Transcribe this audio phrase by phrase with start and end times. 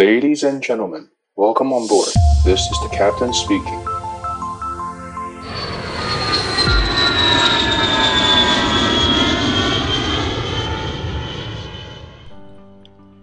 [0.00, 2.08] Ladies and gentlemen, welcome on board.
[2.42, 3.78] This is the captain speaking.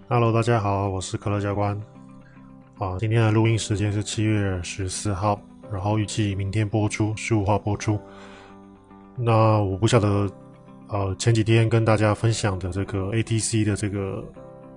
[0.08, 1.76] Hello，大家好，我是可乐教官。
[2.78, 5.40] 啊，今天的录音时间是七月十四号，
[5.72, 7.98] 然后预计明天播出，十五号播出。
[9.16, 10.30] 那我不晓得，
[10.86, 14.24] 呃，前几天跟大家分享的这个 ATC 的这个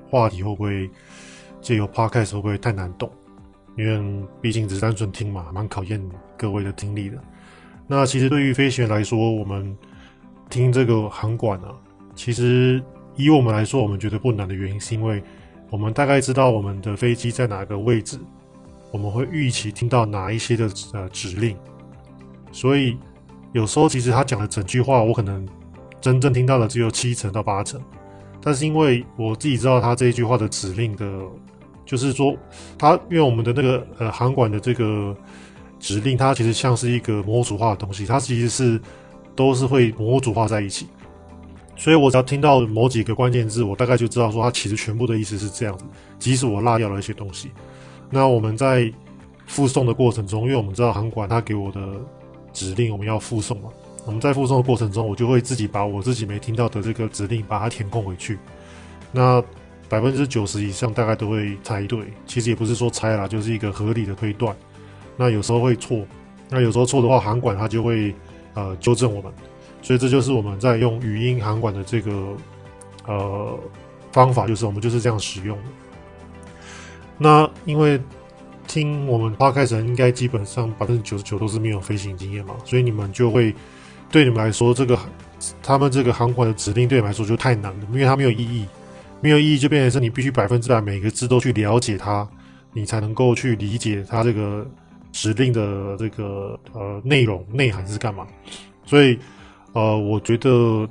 [0.09, 0.89] 话题会不会？
[1.61, 3.09] 借由 Podcast 会不会太难懂？
[3.77, 6.01] 因为毕竟只是单纯听嘛，蛮考验
[6.37, 7.17] 各位的听力的。
[7.87, 9.77] 那其实对于飞行员来说，我们
[10.49, 11.73] 听这个航管啊，
[12.13, 12.83] 其实
[13.15, 15.23] 以我们来说，我们觉得不难的原因，是因为
[15.69, 18.19] 我们大概知道我们的飞机在哪个位置，
[18.91, 21.55] 我们会预期听到哪一些的呃指令。
[22.51, 22.97] 所以
[23.53, 25.47] 有时候其实他讲的整句话，我可能
[26.01, 27.81] 真正听到的只有七成到八成，
[28.41, 31.05] 但是因为我自己知道他这一句话的指令的。
[31.91, 32.33] 就是说，
[32.77, 35.13] 它因为我们的那个呃航管的这个
[35.77, 38.79] 指令，它其实像是一个模组化的东西，它其实是
[39.35, 40.87] 都是会模组化在一起。
[41.75, 45.83] 所以我只要听到某几个关键字，我大概就知道说它其实全部的意思是这样子。
[46.17, 47.51] 即使我落掉了一些东西，
[48.09, 48.89] 那我们在
[49.47, 51.81] 复诵的过程中，因为我们知道航管它给我的
[52.53, 53.69] 指令，我们要复诵嘛。
[54.05, 58.39] 我们在复诵的过程中，我就会自己把我自己没听到的这个指令把它填空回去。
[59.11, 59.43] 那
[59.91, 64.55] 百分之九十以上大概都会猜对，其实也不是说猜啦，就是一个合理的推断。
[65.17, 66.07] 那有时候会错，
[66.49, 68.15] 那有时候错的话，航管它就会
[68.53, 69.29] 呃纠正我们。
[69.81, 72.37] 所以这就是我们在用语音航管的这个
[73.05, 73.59] 呃
[74.13, 75.63] 方法，就是我们就是这样使用的。
[77.17, 77.99] 那因为
[78.67, 83.53] 听我们 Podcast 应该基本上百分之九十九都是没有飞行经验嘛，所以你们就会
[84.09, 84.97] 对你们来说，这个
[85.61, 88.65] 他们这个航管的指令对你们来说就太难了，因为它没有意义。
[89.21, 92.27] 没有意义，就变成是你必须百分之百每个字都去了解它，
[92.73, 94.67] 你才能够去理解它这个
[95.11, 98.27] 指令的这个呃内容内涵是干嘛。
[98.83, 99.19] 所以
[99.73, 100.89] 呃，我觉得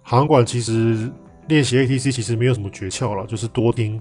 [0.00, 1.10] 航管其实
[1.48, 4.00] 练习 ATC 其实没有什么诀窍了，就是多听。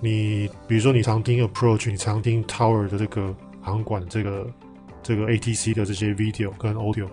[0.00, 4.46] 你比如说你常听 Approach，你常听 Tower 的这个航管这个
[5.02, 7.08] 这个 ATC 的这些 video 跟 audio，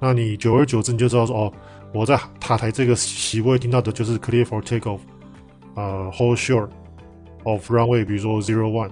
[0.00, 1.52] 那你久而久之你就知道说哦，
[1.92, 4.98] 我在塔台这个席位听到的就是 Clear for Takeoff。
[5.74, 6.68] 呃，hold short
[7.42, 8.90] of runway，比如说 zero one，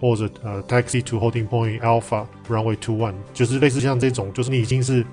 [0.00, 5.04] 或者呃，taxi to holding point alpha runway two one，就是类似像这种，就是你已经是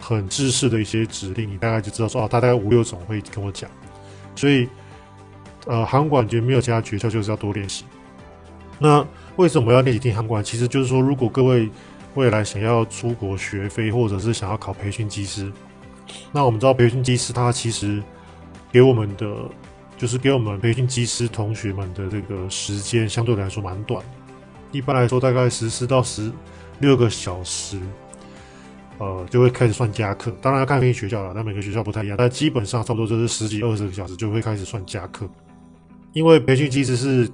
[0.00, 3.70] 很制式的一些指令，你大概就知道说，哦，大概五六种会跟我讲。
[4.34, 4.68] 所以，
[5.66, 7.84] 呃，航管觉得没有其他诀窍，就是要多练习。
[8.78, 10.42] 那为什么要练习听航管？
[10.42, 11.70] 其实就是说，如果各位
[12.14, 15.52] 未来想要出国学飞，或者是想要考培训机师，
[16.32, 18.02] 那我们知道培训机师他其实
[18.72, 19.26] 给我们的。
[19.98, 24.00] 就是给我们培训机师同学们的这个时间相对来说蛮短，
[24.70, 26.30] 一般来说大概十四到十
[26.78, 27.76] 六个小时，
[28.98, 30.32] 呃，就会开始算加课。
[30.40, 35.28] 当然要看飞行学校了，那每个学校不太一样，但基本上差不多就是十几二十个小时就会开始算加课。
[36.12, 37.28] 因为培训机师是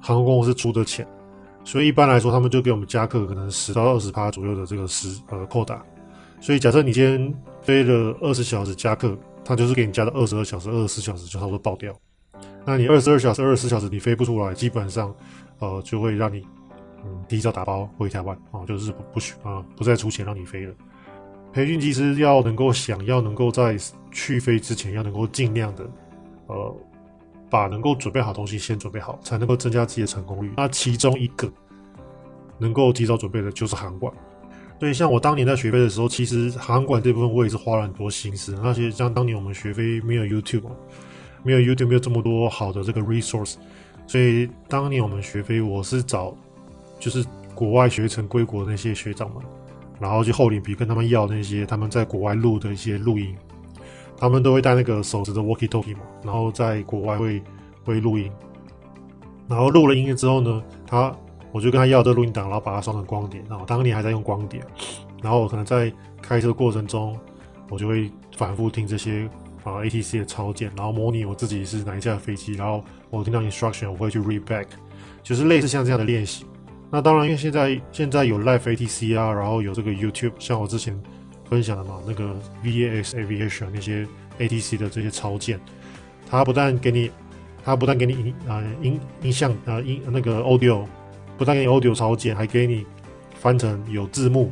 [0.00, 1.04] 航空公司出的钱，
[1.64, 5.84] 所以一般来说他们就给我们加课，可能十到二十趴左右的这个时呃扣打。
[6.40, 9.18] 所以假设你今天飞了二十小时加课。
[9.44, 11.94] 他就是给你加到二十二小时、二十四小时就差不多爆掉。
[12.64, 15.14] 那你二十二小时、二十四小时你飞不出来，基本上，
[15.58, 16.44] 呃，就会让你
[17.04, 20.74] 嗯提早打包回台湾啊，就是不不许啊不再出钱让你飞了。
[21.52, 23.76] 培训机师要能够想要能够在
[24.10, 25.88] 去飞之前要能够尽量的
[26.46, 26.76] 呃
[27.48, 30.52] 把能够准备好东西先准备好，才能够增加自己的成功率。
[30.56, 31.48] 那其中一个
[32.58, 34.12] 能够提早准备的就是航管。
[34.84, 38.54] 所以，像我当年在学飞的时候，其实航管这部分我也是花了很多心思。
[38.62, 40.64] 那些像当年我们学飞没有 YouTube，
[41.42, 43.54] 没有 YouTube，没有这么多好的这个 resource，
[44.06, 46.36] 所以当年我们学飞，我是找
[47.00, 47.24] 就是
[47.54, 49.42] 国外学成归国那些学长们，
[49.98, 53.34] 然后就厚脸皮跟他们要那些他们在国外录的一些录音，
[54.18, 57.42] 他们都会带那个手持的 walkie-talkie 嘛，然后在国外会
[57.86, 58.30] 会录音，
[59.48, 61.10] 然后录了音乐之后呢，他。
[61.54, 63.40] 我就跟他要这录音档，然后把它装成光碟。
[63.48, 64.60] 然后当年还在用光碟，
[65.22, 67.16] 然后我可能在开车过程中，
[67.70, 69.30] 我就会反复听这些
[69.62, 74.66] 啊 ATC 的操键，然后模拟我自己是哪一架飞机，然后我听到 instruction，我会去 read back，
[75.22, 76.44] 就是类似像这样的练习。
[76.90, 81.00] 那当然，因为现在现在有 live ATC 啊，然后有这个 YouTube，像我之前
[81.48, 82.34] 分享的嘛，那个
[82.64, 84.04] VAS Aviation 那些
[84.40, 85.60] ATC 的这些操键，
[86.28, 87.12] 它不但给你，
[87.64, 90.84] 它不但给你音啊音音像啊音那个 audio。
[91.36, 92.86] 不但给你 audio 超简，还给你
[93.34, 94.50] 翻成有字幕，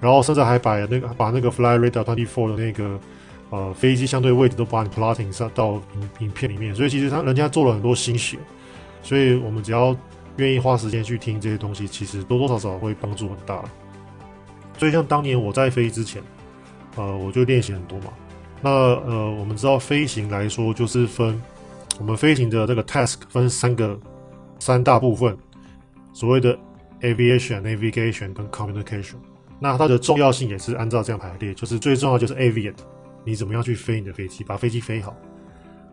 [0.00, 3.00] 然后甚至还把那个把那个 fly Radar 24的那个
[3.50, 8.38] 呃飞机相对位置都把你 plotting 上到影影片里面，所以其实他人家做了很多心血。
[9.02, 9.94] 所以我们只要
[10.36, 13.62] 愿意花时间去听这些东西，其实多多少少会帮助很大。
[14.78, 16.22] 所以像当年我在飞之前，
[16.96, 18.06] 呃，我就练习很多嘛。
[18.62, 21.40] 那呃，我们知道飞行来说，就是分
[21.98, 23.98] 我们飞行的这个 task 分三个
[24.58, 25.36] 三大部分，
[26.14, 26.58] 所谓的
[27.02, 29.16] aviation、navigation 跟 communication。
[29.60, 32.78] 那它的重要性也是按照这样排列，就是最重要就是 aviate，
[33.24, 35.14] 你怎么样去飞你的飞机，把飞机飞好。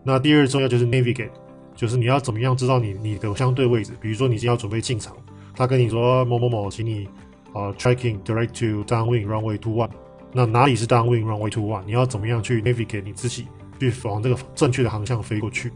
[0.04, 1.32] 那第二重要就是 navigate，
[1.76, 5.16] 就是你要怎么样知道你你的相对位置，比如说你今天要准备进场，
[5.56, 7.06] 他跟你说某某某，请你
[7.54, 9.90] 啊、呃、tracking direct to downwind runway two one。
[10.34, 11.84] 那哪里是 downwind runway two one？
[11.86, 13.48] 你要怎么样去 navigate 你自己
[13.80, 15.72] 去往这个正确的航向飞过去？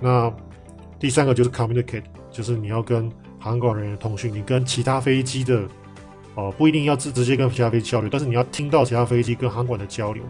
[0.00, 0.32] 那
[0.98, 3.10] 第三个就是 communicate，就是你要跟
[3.42, 5.62] 航管人员通讯，你跟其他飞机的
[6.36, 10.22] 哦、呃，不一定要直直接跟其他飞机交流，但是你要听到其他飞机跟航管的交流。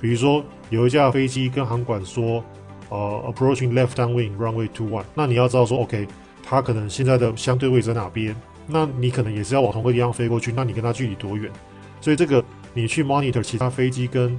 [0.00, 2.42] 比如说有一架飞机跟航管说，
[2.88, 6.08] 呃，approaching left downwind runway two one，那你要知道说，OK，
[6.42, 8.34] 它可能现在的相对位置在哪边？
[8.66, 11.52] 那你可能也是要往同个地方飞过去，那你跟它距离多远？
[12.00, 12.42] 所以这个。
[12.76, 14.36] 你去 monitor 其他飞机跟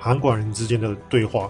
[0.00, 1.48] 航管人之间的对话，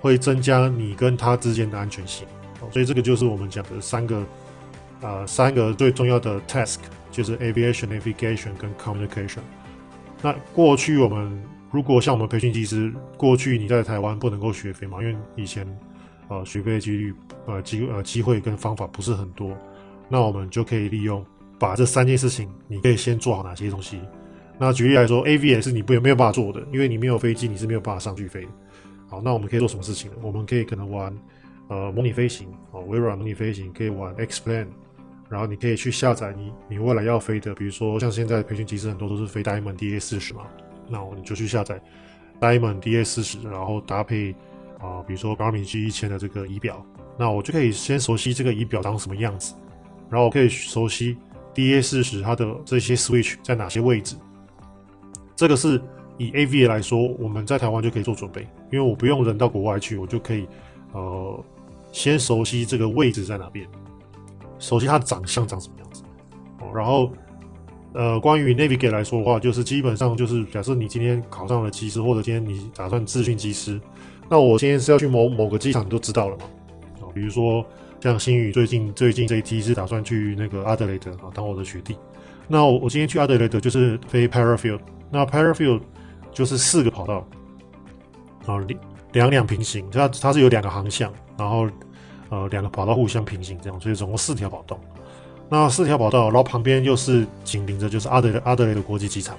[0.00, 2.24] 会增加你跟他之间的安全性。
[2.70, 4.24] 所以这个就是我们讲的三个，
[5.02, 6.78] 呃，三个最重要的 task，
[7.10, 9.40] 就是 aviation、navigation 跟 communication。
[10.22, 15.66] 那过去我们如果像我们培训机师，过去你在台湾不能够学飞嘛，因为以前
[16.28, 17.12] 呃学飞的几率
[17.46, 19.56] 呃机呃机会跟方法不是很多，
[20.08, 21.24] 那我们就可以利用
[21.58, 24.00] 把这三件事情，你可以先做好哪些东西。
[24.58, 28.46] 那举例来说，AV 也是你不也没有办法做的，因为你没有飞机，你是没有办法上去飞。
[29.08, 30.16] 好，那我们可以做什么事情呢？
[30.22, 31.12] 我们可以可能玩
[31.68, 34.66] 呃模拟飞行，哦，微软模拟飞行可以玩 X Plan，
[35.32, 40.42] 然后你可以去下载你你未来要飞的，比如说像现在培训机师很多都是飞 Diamond DA 四十嘛，
[40.90, 41.80] 那我们就去下载
[42.38, 44.34] Diamond DA 四十，然后搭配
[44.78, 46.84] 啊、比如说 Garmin G 一千的这个仪表，
[47.16, 49.54] 那我就可以先熟悉这个仪表长什么样子，
[50.10, 51.16] 然后我可以熟悉
[51.54, 54.16] DA 四十它的这些 switch 在哪些位置。
[55.34, 55.80] 这个是
[56.18, 60.46] 以 AVA 来说，我们在台湾就可以做准备，因为我不用人到国外去，我就可以
[60.92, 61.44] 呃
[61.90, 63.66] 先熟悉这个位置在哪边，
[64.62, 66.02] 熟悉他的长相长什么样子。
[66.60, 67.10] 哦，然后
[67.92, 73.80] 呃关于 Navigate 来说的话，就是基本上就是假设你今天考上了机师，或者今天你打算自训机师，
[74.30, 76.44] 那我今天是要去某某个机场，你都知道了嘛？
[77.00, 77.64] 啊，比如说
[78.00, 81.96] 像星宇最近最近这一期是打算去那个阿德雷德啊当我的学弟，
[82.46, 84.80] 那我我今天去阿德雷德就是飞 Parafield。
[85.10, 85.80] 那 Parafield
[86.32, 87.26] 就是四个跑道，
[88.46, 88.80] 啊，两
[89.12, 91.68] 两两平行，它它是有两个航向，然后
[92.32, 94.80] 呃两个跑道互相平行这样，所以总共四条跑道。
[95.50, 99.36] 那四条跑道，然后旁边又是紧邻着就是阿德阿德雷的国际机场。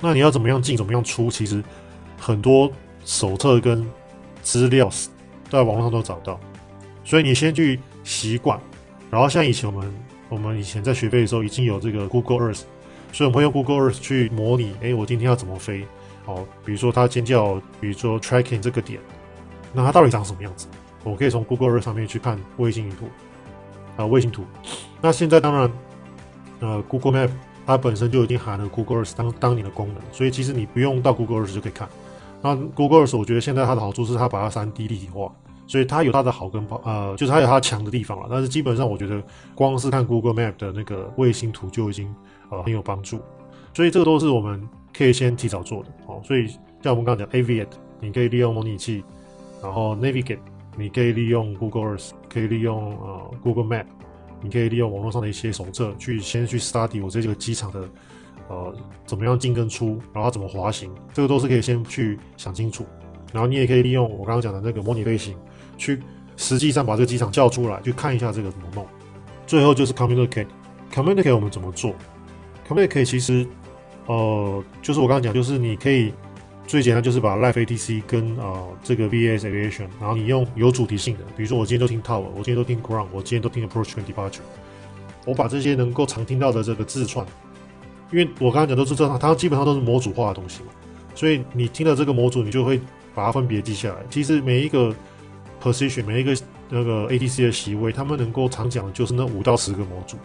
[0.00, 1.28] 那你要怎么样进，怎么样出？
[1.28, 1.60] 其实
[2.16, 2.70] 很多
[3.04, 3.84] 手册跟
[4.42, 4.88] 资料
[5.50, 6.38] 在网络上都找到，
[7.04, 8.60] 所以你先去习惯。
[9.10, 9.94] 然后像以前我们
[10.28, 12.62] 我们以前在学飞的时候，已经有这个 Google Earth。
[13.12, 15.86] 所以我们会用 Google Earth 去模拟，哎，我今天要怎么飞？
[16.26, 19.00] 哦，比如说它尖叫，比如说 tracking 这个点，
[19.72, 20.66] 那它到底长什么样子？
[21.10, 23.06] 我可以从 Google Earth 上面去看卫星图，
[23.96, 24.44] 啊，卫星图。
[25.00, 25.72] 那现在当然，
[26.60, 27.30] 呃，Google Map
[27.64, 31.88] 它本身就已经含了 Google Earth 当当年的功能，所以其实你不用到 Google Earth 就可以看。
[32.42, 35.32] 那 Google Earth 我觉得现在它的好处是它把它 3D 立体化，
[35.66, 38.26] 所以它有它的好跟不，呃，就是它有它强的地方了。
[38.30, 39.22] 但是基本上我觉得
[39.54, 42.12] 光是看 Google Map 的那个卫星图就已经。
[42.48, 43.18] 呃，很有帮助，
[43.74, 46.22] 所以这个都是我们可以先提早做的哦。
[46.22, 46.46] 所以
[46.80, 47.66] 像我们刚刚讲，Aviate，
[47.98, 49.02] 你可以利用模拟器，
[49.60, 50.38] 然后 Navigate，
[50.76, 53.86] 你可以利用 Google Earth，可以利用呃 Google Map，
[54.42, 57.88] 你可以利用网络上的一些手册去先去 study 我这个机场的
[58.48, 58.74] 呃
[59.06, 62.84] 怎么样进跟出，然后怎么滑行，这个都是可以先去想清楚。
[63.32, 65.36] 然后你也可以利用我刚刚讲的那个模拟飞行，
[65.76, 65.98] 去
[66.36, 68.86] 实际上把这个机场叫出来，去看一下这个怎么弄。
[69.46, 71.94] 最后就是 Communicate，Communicate 我们怎么做
[72.68, 73.46] ？Communicate 其实，
[74.06, 76.12] 呃，就是我刚刚讲，就是你可以
[76.66, 84.40] 最简单就是把 Live ATC 跟呃这个 VAS Aviation，然后你用有主题性的，比如说我今天都听 Tower，我今天都听 Ground，我今天都听 Approach 跟 Departure，
[85.24, 87.24] 我把这些能够常听到的这个字串，
[88.10, 90.70] 因为我刚刚讲都是这，它基本上都是模组化的东西嘛，
[91.14, 92.80] 所以你听了这个模组，你就会
[93.14, 94.00] 把它分别记下来。
[94.10, 94.92] 其实每一个
[95.62, 96.36] Position，每一个
[96.68, 100.16] 那个 ATC 的席位，他们能够常讲的就是那五到十个模组，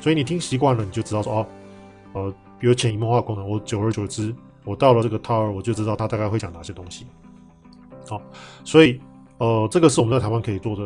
[0.00, 1.46] 所以你听习惯了，你就知道说哦。
[2.12, 4.34] 呃，比如潜移默化功能，我久而久之，
[4.70, 7.04] 我到了这个 tower，我就知道他大概会讲哪些东西。
[8.06, 8.22] 好，
[8.64, 9.00] 所以
[9.38, 10.82] 呃，这个是我们在台湾可以做的，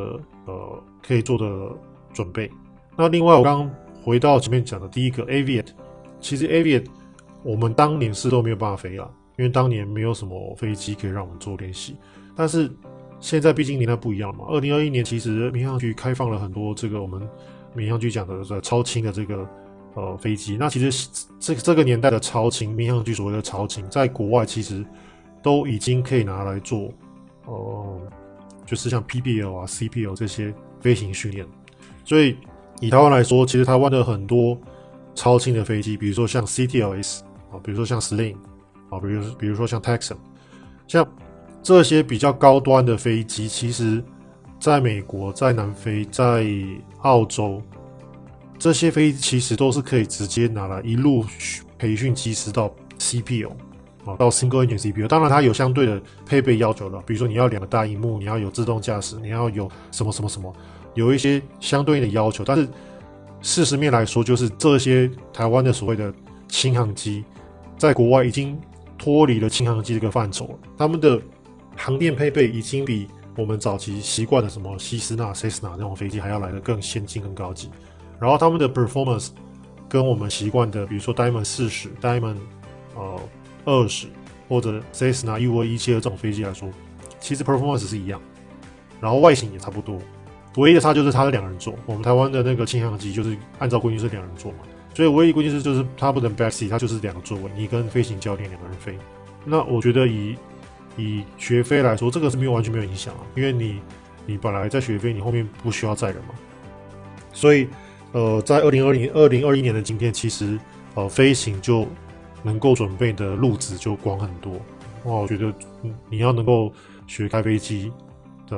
[0.47, 1.71] 呃，可以做的
[2.15, 2.51] 准备。
[2.97, 3.71] 那另外，我刚
[4.03, 5.69] 回到前面讲的第一个 aviate，
[6.19, 6.87] 其实 aviate
[7.43, 11.95] 我们当年是都没有办法飞了，因为当年没有什么飞机可以让我们做练习。
[12.35, 12.71] 但是
[13.21, 14.47] 现在毕竟年代不一样嘛。
[14.49, 17.21] 二零二一年其实民航局开放了很多这个我们
[17.75, 19.47] 民航局讲的这超轻的这个
[19.95, 20.57] 呃飞机。
[20.57, 21.09] 那其实
[21.39, 24.85] 这这个年代的超轻，民航局所谓的超轻，在国外其实
[25.43, 26.91] 都已经可以拿来做
[27.47, 28.01] 哦、
[28.65, 31.47] 就是像 PBL 啊、CPL 这些飞行训练。
[32.05, 32.37] 所以
[32.81, 34.59] 以台湾来说，其实台湾的很多
[35.15, 37.21] 超轻的飞机，比如说像 CTLS
[37.51, 38.37] 啊，比如说像 Sling
[38.91, 40.17] 啊，比如比如说像 Texan，
[40.87, 41.07] 像。
[41.67, 44.05] 这些比较高端的飞机，其实
[44.61, 46.47] 在美国、在南非、在
[46.99, 47.63] 澳洲，
[48.59, 51.25] 这些飞机其实都是可以直接拿来一路
[51.79, 53.51] 培训机师到 CPU
[54.05, 55.07] 啊，到 Single Engine CPU。
[55.07, 60.55] 当然，它有相对的配备要求了，比如说你要两个大荧幕，你要有自动驾驶，你要有什么什么什么，
[60.95, 62.45] 有一些相对应的要求。
[62.45, 62.69] 但是
[63.43, 66.13] 事实面来说，就是这些台湾的所谓的
[66.49, 67.25] 轻航机，
[67.77, 68.59] 在国外已经
[68.97, 71.21] 脱离了轻航机这个范畴了，他们的。
[71.77, 77.69] 航电配备已经比我们早期习惯的什么西斯纳、塞斯纳那种飞机还要来的更先进、更高级。
[78.21, 79.31] 然后他们的 performance
[79.89, 82.37] 跟我们习惯的，比如说 Diamond 四十、Diamond
[82.95, 83.21] 呃
[83.65, 84.07] 二十
[84.49, 86.69] 或者 Cessna UA 一七的这种飞机来说，
[87.21, 88.21] 其实 performance 是一样，
[89.01, 89.99] 然后外形也差不多。
[90.57, 94.59] 唯一的差就是它是两人座，我们台湾的那个轻航机就是按照规定是两人座嘛，
[94.95, 98.97] 所以唯一规定是就是它不能 backseat，它就是两个座位，你跟飞行教练两个人飞。
[99.45, 100.37] 那我觉得以
[100.97, 103.81] 以学飞来说，这个是没有完全没有影响啊，因为你
[104.27, 106.35] 你本来在学飞，你后面不需要载人嘛，
[107.33, 107.69] 所以
[108.15, 110.57] 呃，在二零二零二零二一年的今天，其实
[110.95, 111.85] 呃飞行就
[112.45, 114.53] 能够准备的路子就广很多。
[115.05, 115.53] 那我觉得
[116.09, 116.73] 你要能够
[117.09, 117.93] 学开飞机
[118.49, 118.57] 的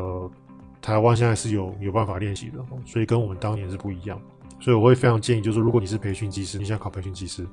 [0.83, 4.21] 台湾现在是有有办法练习的，所以跟我们当年是不一样。
[4.61, 7.47] 所以我会非常建议，就是如果你是培训机师，你想考培训机师，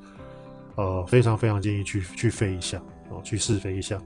[0.75, 3.97] 呃，非常非常建议去去飞一下哦，去试飞一下。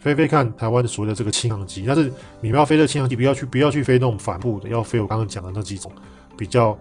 [0.00, 5.90] 飞飞看台湾所谓的这个轻航机，但是你们要飞这轻航机，不要去不要去飞那种帆布的，要飞我刚刚讲的那几种
[6.36, 6.76] 比较，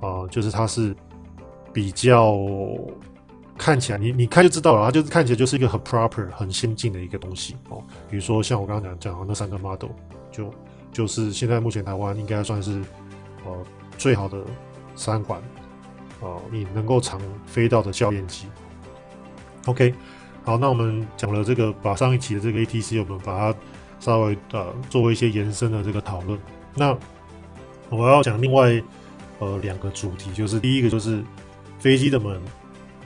[0.00, 0.94] 呃，就是它是
[1.72, 2.36] 比较
[3.56, 7.82] 看起来你你看就知道了，它就是看起来就是一个很 proper 很先进的一个东西哦。
[8.10, 9.90] 比如说像我刚刚讲讲的那三个 model，
[10.30, 10.50] 就
[10.92, 12.82] 就是现在目前台湾应该算是
[13.44, 13.52] 呃
[13.96, 14.38] 最好的
[14.94, 15.42] 三款，
[16.20, 18.46] 呃，你能够常飞到的教练机。
[19.66, 19.94] OK。
[20.44, 23.58] 好，那我们讲了这个，把上一期的这个 ATC，我们把它
[23.98, 26.38] 稍微呃作为一些延伸的这个讨论。
[26.72, 26.96] 那
[27.90, 28.80] 我要讲另外
[29.38, 31.22] 呃两个主题，就是第一个就是
[31.78, 32.40] 飞机的门，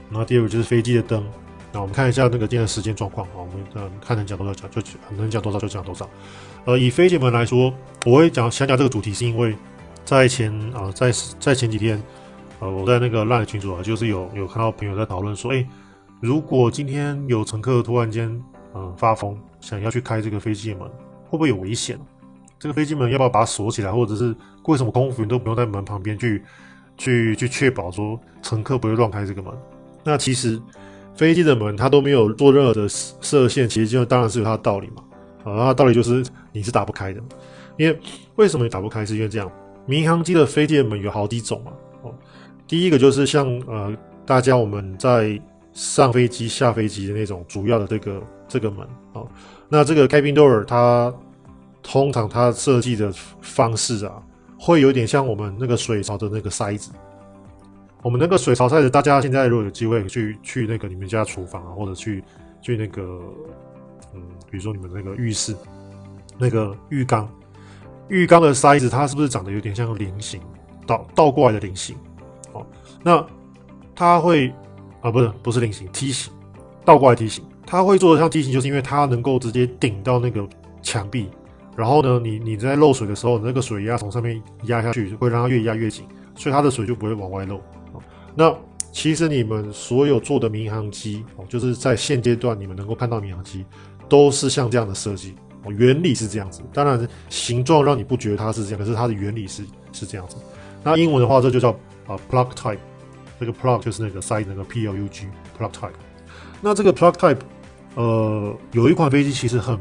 [0.09, 1.23] 然后第二个就是飞机的灯。
[1.71, 4.81] 那我们看一下那个今天的时间状况啊，我们嗯看能讲多少讲就
[5.15, 6.09] 能讲多少就讲多少。
[6.65, 7.73] 呃，以飞机门来说，
[8.05, 9.55] 我会讲想讲这个主题，是因为
[10.03, 12.01] 在前啊、在在前几天
[12.59, 15.67] 呃我在那个 LINE 群组啊，就是有有看到朋友在讨论说，哎。
[16.19, 18.29] 如果今天有乘客突然间
[18.75, 21.99] 嗯发疯，想要去开这个飞机门，会不会有危险？
[22.59, 26.43] 这个飞机门要不要把它锁起来，或者是为什么空服员都不用在门旁边去
[26.97, 29.53] 去去确保说乘客不会乱开这个门？
[30.03, 30.59] 那其实
[31.15, 35.03] 飞机的门它都没有做任何的设限，其实就当然是有它的道理嘛。
[35.43, 37.21] 啊，它的道理就是你是打不开的，
[37.77, 37.99] 因为
[38.35, 39.05] 为什么你打不开？
[39.05, 39.51] 是因为这样，
[39.85, 41.71] 民航机的飞机的门有好几种嘛。
[42.03, 42.13] 哦，
[42.67, 45.41] 第一个就是像呃大家我们在
[45.73, 49.27] 上飞机、下飞机的那种主要的这个这个门哦，
[49.67, 51.11] 那这个 cabin door 它
[51.81, 54.21] 通常它设计的方式啊，
[54.61, 56.91] 会有点像我们那个水槽的那个塞子。
[58.03, 62.23] 我们那个水槽塞子，大家现在如果有机会去去那个你们家厨房啊，或者去
[62.61, 63.19] 去那个
[64.13, 65.55] 嗯，比如说你们那个浴室
[66.37, 67.27] 那个浴缸，
[68.09, 70.39] 浴缸的塞子，它是不是长得有点像菱形
[70.85, 71.95] 倒倒过来的菱形？
[72.53, 72.63] 哦，
[73.03, 73.25] 那
[73.95, 74.53] 它会。
[75.01, 76.31] 啊，不是，不是菱形，梯形，
[76.85, 77.43] 倒过来梯形。
[77.65, 80.47] 它会做的像梯形，就是因为它能够直接顶到那个
[80.83, 81.27] 墙壁，
[81.75, 87.61] 然后呢，你你在漏水的时候，那个水压从上面压下去，会让它越压越紧，所以它的水就不会往外漏。
[88.35, 88.53] 那
[88.91, 93.65] 其实你们所有做的民航机，哦，就是在现阶段你们能够看到民航机，
[94.09, 96.61] 都是像这样的设计，哦，原理是这样子。
[96.73, 99.63] 当然，形状让你不觉得它是这样，可是它的原理是
[99.93, 100.35] 是这样子。
[100.83, 101.69] 那英文的话，这就叫
[102.07, 102.79] 啊 plug type。
[103.39, 105.11] 这个 plug 就是那个塞那个 plug
[105.57, 105.89] plug type。
[106.61, 107.39] 那这个 plug type，
[107.95, 109.75] 呃，有一款飞机其实很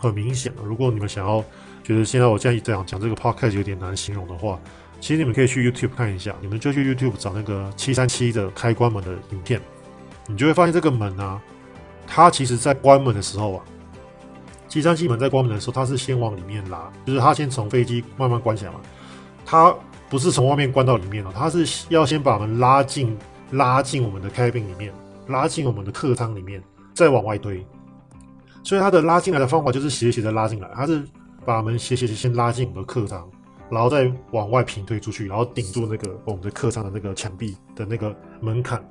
[0.00, 0.62] 很明显的。
[0.64, 1.44] 如果你们想要
[1.84, 4.58] 觉得现在我这样这样讲这个 podcast 有点难形容的话，
[5.00, 6.34] 其实你们可以去 YouTube 看一下。
[6.40, 9.60] 你们就去 YouTube 找那个七三七的开关门的影片，
[10.26, 11.40] 你就会发现这个门啊，
[12.06, 13.64] 它其实在关门的时候啊，
[14.66, 18.80] 七三七门在关门的时候，它是先往里面拉，就是它先从飞机慢慢关起来嘛，
[19.44, 19.74] 它。
[20.08, 23.16] 不是从外面关到里面了，它是要先把门拉进，
[23.52, 24.92] 拉进我们的 cabin 里面，
[25.28, 26.60] 拉进我们的客舱里面，
[26.92, 27.64] 再往外推。
[28.62, 31.02] 所以它的拉进来的方法就是斜斜的拉进来，它是
[31.44, 33.28] 把门斜斜斜先拉进我们的客舱，
[33.70, 38.82] 然后再往外平推出去，然后顶住那个我们的客舱的那个墙壁的那个门槛。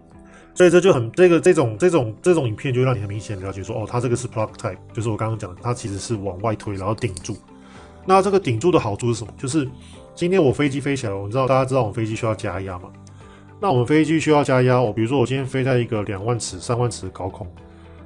[0.55, 7.37] 所以这就很这个这种这种这种影片就让你很明显了解说，哦，它这个是 plug type，就是我刚刚讲的，它其实是往外推，然后顶住。
[8.05, 9.31] 那这个顶住的好处是什么？
[9.37, 9.69] 就是
[10.15, 12.89] 今天我飞机飞起来，我们知道大家知道我们飞机需要加压嘛？
[13.61, 17.47] 那我们飞机需要加压，我比如说我今天飞在一个两万尺、三万尺的高空，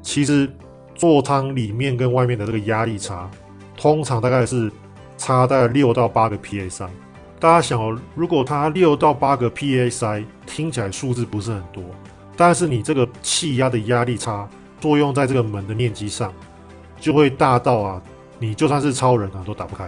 [0.02, 0.48] 其实
[0.96, 3.30] 座舱里面跟外面的这个压力差，
[3.76, 4.72] 通常大概是
[5.18, 6.88] 差在六到八个 psi。
[7.40, 11.84] 大家想哦，如果它六到八个 psi，听起来数字不是很多。
[12.36, 14.48] 但是你这个气压的压力差
[14.80, 16.34] 作用在这个门的面积上，
[17.00, 18.02] 就会大到啊，
[18.40, 19.86] 你就算是超人啊都打不开。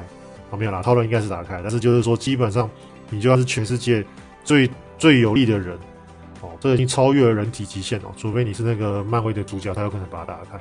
[0.49, 2.69] 哦，没有啦，超人应该是打开，但是就是说基本上
[3.09, 4.05] 你就算是全世界
[4.43, 5.75] 最最有力的人，
[6.41, 10.59] 哦，这已经超越了人体极限哦，除非你是那个漫威的主角，他有可能把它打开。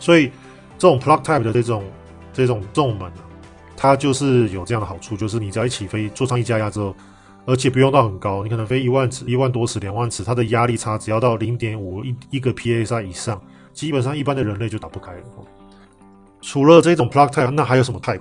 [0.00, 0.32] 所以
[0.76, 1.84] 这种 plug type 的这种
[2.32, 3.22] 这种这种门啊，
[3.76, 6.92] 它就是有这样的好处，就是你只要一起飞，座舱一加压之后。
[7.46, 13.40] 而且不用到很高，你可能飞一万尺、一万多尺、两万尺，它的压力差只要到零点五一一个 psi 以上，
[13.72, 15.20] 基本上一般的人类就打不开了。
[16.42, 18.20] 除了这种 plug type，那还有什么 type？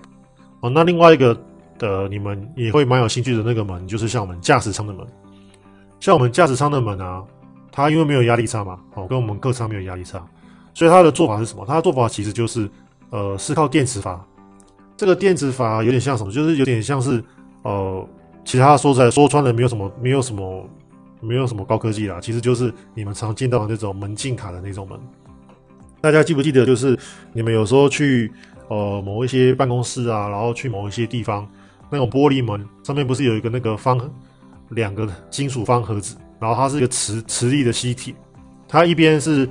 [0.61, 1.37] 哦，那另外一个
[1.77, 5.05] 的你们也会蛮有兴趣的那个门，就是像我们驾驶舱的门。
[5.99, 7.21] 像我们驾驶舱的门啊，
[7.73, 10.25] 它因为没有压力差嘛，哦，跟我们客舱没有压力差，
[10.79, 11.65] 所以它的做法是什么？
[11.67, 12.69] 它的做法其实就是
[13.09, 14.25] 呃，是靠电磁阀。
[14.95, 16.31] 这个电磁阀有点像什么？
[16.31, 17.21] 就是有点像是
[17.63, 18.07] 呃。
[18.45, 20.67] 其他说出来说穿了，没有什么，没有什么，
[21.19, 22.17] 没有什么高科技啦。
[22.19, 24.97] 其实就是你们常见到的那种门禁卡的那种门。
[26.01, 26.65] 大家记不记得？
[26.65, 26.97] 就是
[27.31, 28.31] 你们有时候去
[28.69, 31.47] 呃某一些办公室啊，然后去某一些地方，
[31.91, 33.99] 那种玻璃门上面不是有一个那个方
[34.69, 38.15] 两个金属方盒子，然后它是一个磁磁力的吸铁，
[38.67, 39.47] 它一边是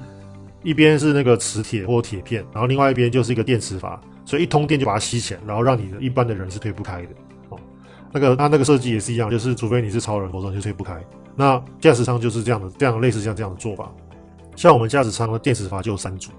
[0.62, 7.08] 一边是那个磁铁或铁片，然后另外一边就是一个电磁阀，所以一通电就把它吸起来，然后让你的一般的人是推不开的
[7.50, 7.58] 哦。
[8.12, 10.98] 那个它那个设计也是一样，就是除非你是超人，否则就推不开。
[11.36, 13.92] 那驾驶舱就是这样的，这样类似像这样的做法。
[14.56, 16.32] 像我们驾驶舱的电磁阀就有三组，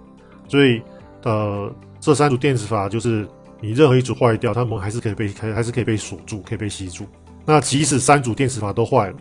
[0.48, 0.82] 所以
[1.24, 3.26] 呃，这三组电磁阀就是
[3.62, 7.06] 你任何一组坏掉，它门还是可以被开，还是可以被锁住，可以被吸住。
[7.46, 9.16] 那即使三组电磁阀都坏了，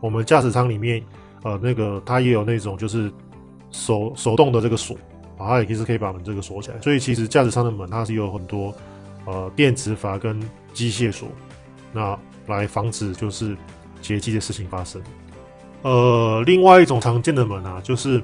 [0.00, 1.02] 我们驾驶舱里面
[1.44, 3.10] 呃那个它也有那种就是
[3.72, 4.94] 手手动的这个锁，
[5.36, 6.80] 啊，它也是可以把门这个锁起来。
[6.80, 8.72] 所以其实驾驶舱的门它是有很多
[9.24, 10.40] 呃电磁阀跟
[10.72, 11.28] 机械锁。
[11.92, 13.56] 那来防止就是
[14.00, 15.02] 劫机的事情发生。
[15.82, 18.22] 呃，另外一种常见的门啊，就是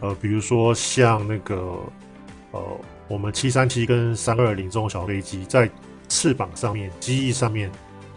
[0.00, 1.76] 呃，比如说像那个
[2.52, 2.62] 呃，
[3.08, 5.68] 我们七三七跟三二零这种小飞机，在
[6.08, 7.70] 翅膀上面、机翼上面，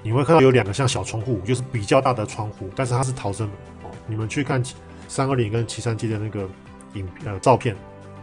[0.04, 3.92] 你会看到有两个像小窗户，就是比较大的窗户，但是它是逃生门哦。
[4.08, 4.64] 你们去看
[5.12, 6.48] 三二零跟七三七的那个
[6.94, 7.76] 影呃照片，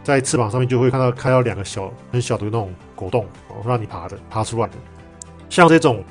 [0.03, 4.73] 在翅膀上面就会看到开到两个小很小的那种果洞哦，让你爬的爬出来的，
[5.49, 6.03] 像这种。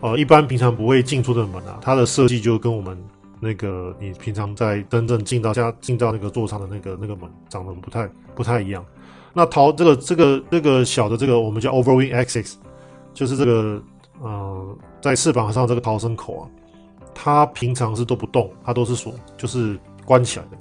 [0.00, 2.98] 呃，一般平常不会进出的门啊，它的设计就跟我们
[3.40, 8.84] 那个你平常在真正进到家进到那个座舱的那个那个门长得不太不太一样。
[9.32, 12.52] 那逃这个这个这个小的这个我们叫 overwing exit，
[13.14, 13.82] 就是这个
[14.20, 16.44] 呃在翅膀上这个逃生口啊，
[17.14, 20.58] 它平常是都不动，它都是锁，就是关起来的。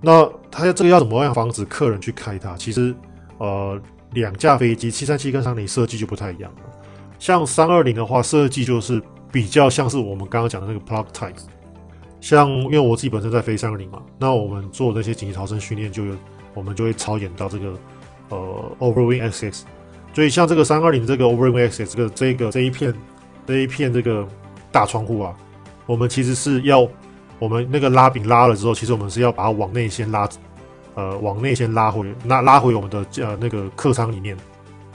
[0.00, 2.56] 那它这个要怎么样防止客人去开它？
[2.56, 2.94] 其实
[3.38, 3.80] 呃
[4.12, 6.62] 两架飞机七三七跟三零设计就不太一样了。
[7.18, 11.38] 像三二零的话，设计就是比较像是我们刚刚讲的那个 plug type。
[12.20, 16.16] 像因为我自己本身在飞三二零嘛，那我们做那些紧急逃生训练，就有
[16.54, 17.74] 我们就会操演到这个
[18.28, 19.62] 呃 overwing access。
[20.14, 22.94] 所以像这个三二零这个 overwing access 这个这个这一片
[23.46, 24.26] 这一片这个
[24.70, 25.34] 大窗户啊，
[25.86, 26.86] 我们其实是要
[27.42, 30.28] 我们那个拉柄拉了之后，其实我们是要把它往内先拉，
[30.94, 34.36] 呃，往内先拉回拉拉回我们的呃那个客舱里面，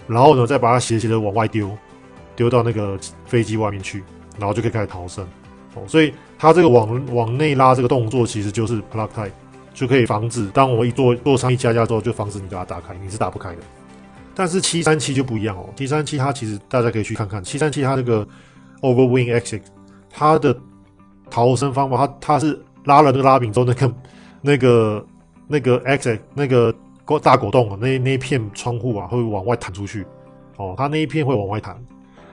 [0.08, 1.70] 然后呢再把它斜斜的往外丢。
[2.38, 4.04] 丢到那个飞机外面去，
[4.38, 5.28] 然后就可以开始逃生
[5.74, 5.82] 哦。
[5.88, 9.32] 所以它这个往往内拉这个动作，其实就是 plug type，
[9.74, 13.58] 就可以防止当我一座座舱一加压之后，就防止你把它打开，你是打不开的。
[14.36, 18.26] 但是七三七就不一样哦，七三七它其实大家可以去看看，七三七它这个
[18.82, 19.64] overwing exit，
[20.12, 20.56] 它的
[21.30, 23.94] 逃生方法，它它是拉了那个拉柄之后，那个
[24.42, 25.06] 那个
[25.48, 26.74] 那个 exit 那个
[27.22, 30.06] 大果冻啊，那那一片窗户啊会往外弹出去。
[30.58, 31.80] 哦，它那一片会往外弹。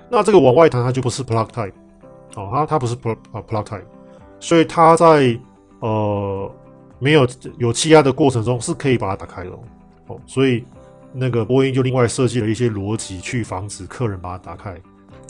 [0.09, 1.73] 那这个往外弹，它就不是 plug type，
[2.37, 3.85] 哦，它它不是 plug 呃 plug type，
[4.41, 5.39] 所以它在
[5.81, 6.51] 呃
[6.99, 7.27] 没有
[7.59, 9.51] 有气压的过程中是可以把它打开的，
[10.07, 10.65] 哦，所以
[11.13, 14.75] 那个波音就另外设计了一些逻辑去防止客人把它打开，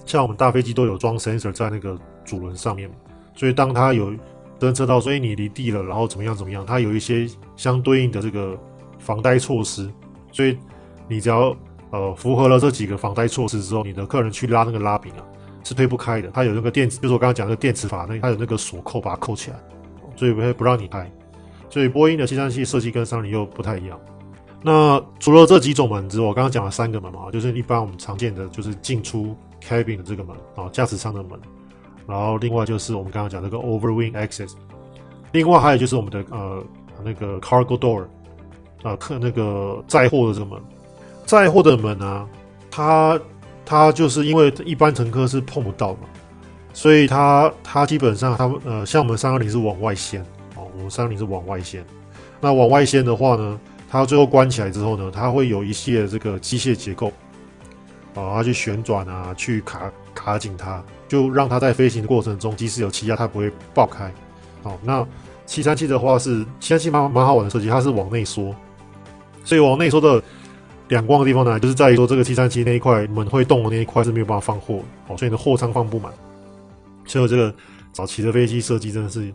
[0.07, 2.88] 像我们大飞机都有装 sensor 在那个主轮上面，
[3.35, 4.12] 所以当它有
[4.59, 8.59] 侦测到所以你离地了，然后怎么样怎么样，它有一些相对应的这个
[8.99, 9.90] 防呆措施，
[10.33, 10.59] 所以
[11.09, 11.57] 你只要。
[11.90, 15.23] 呃符合了这几个防呆措施之后，你的客人去拉那个拉柄啊，
[15.62, 16.29] 是推不开的。
[16.35, 19.57] 它有那个电子，就是我刚刚讲的电磁阀，那它有那个锁扣把它扣起来，
[20.16, 21.09] 所以不会不让你开。
[21.70, 23.97] 所以波音的737设计跟三二零又不太一样。
[24.61, 31.38] 那除了这几种门之外，我刚刚讲了三个门嘛，就是一般我们常见的就是进出 cabin 的这个门啊，驾驶舱的门。
[32.07, 34.53] 然后另外就是我们刚刚讲那个 overwing access，
[35.33, 36.64] 另外还有就是我们的呃
[37.03, 38.05] 那个 cargo door，
[38.83, 40.61] 啊客那个载货的这个门，
[41.25, 42.27] 载货的门啊，
[42.71, 43.21] 它
[43.64, 46.01] 它就是因为一般乘客是碰不到嘛，
[46.73, 50.21] 所以它它基本上它呃像我们三二零是往外掀
[50.57, 51.85] 哦，我们三二零是往外掀，
[52.40, 53.59] 那往外掀的话呢？
[53.90, 57.12] 它最后关起来之后呢，它会有一些这个机械结构，
[58.14, 60.83] 啊，它去旋转啊，去卡卡紧它，
[61.14, 64.12] 就让它在飞行的过程中，即使有气压，它不会爆开。
[64.62, 65.07] 好，那
[65.46, 68.53] 七三七的话是七三七蛮蛮好玩的设计，它是往内缩，
[69.44, 70.20] 所以往内缩的
[70.88, 76.12] 两光的地方呢，就是在于说这个七三七那一块门会动的那一块是没有办法放货，哦，所以你的货舱放不满。
[77.07, 77.55] 所以这个
[77.92, 79.33] 早期的飞机设计真的是。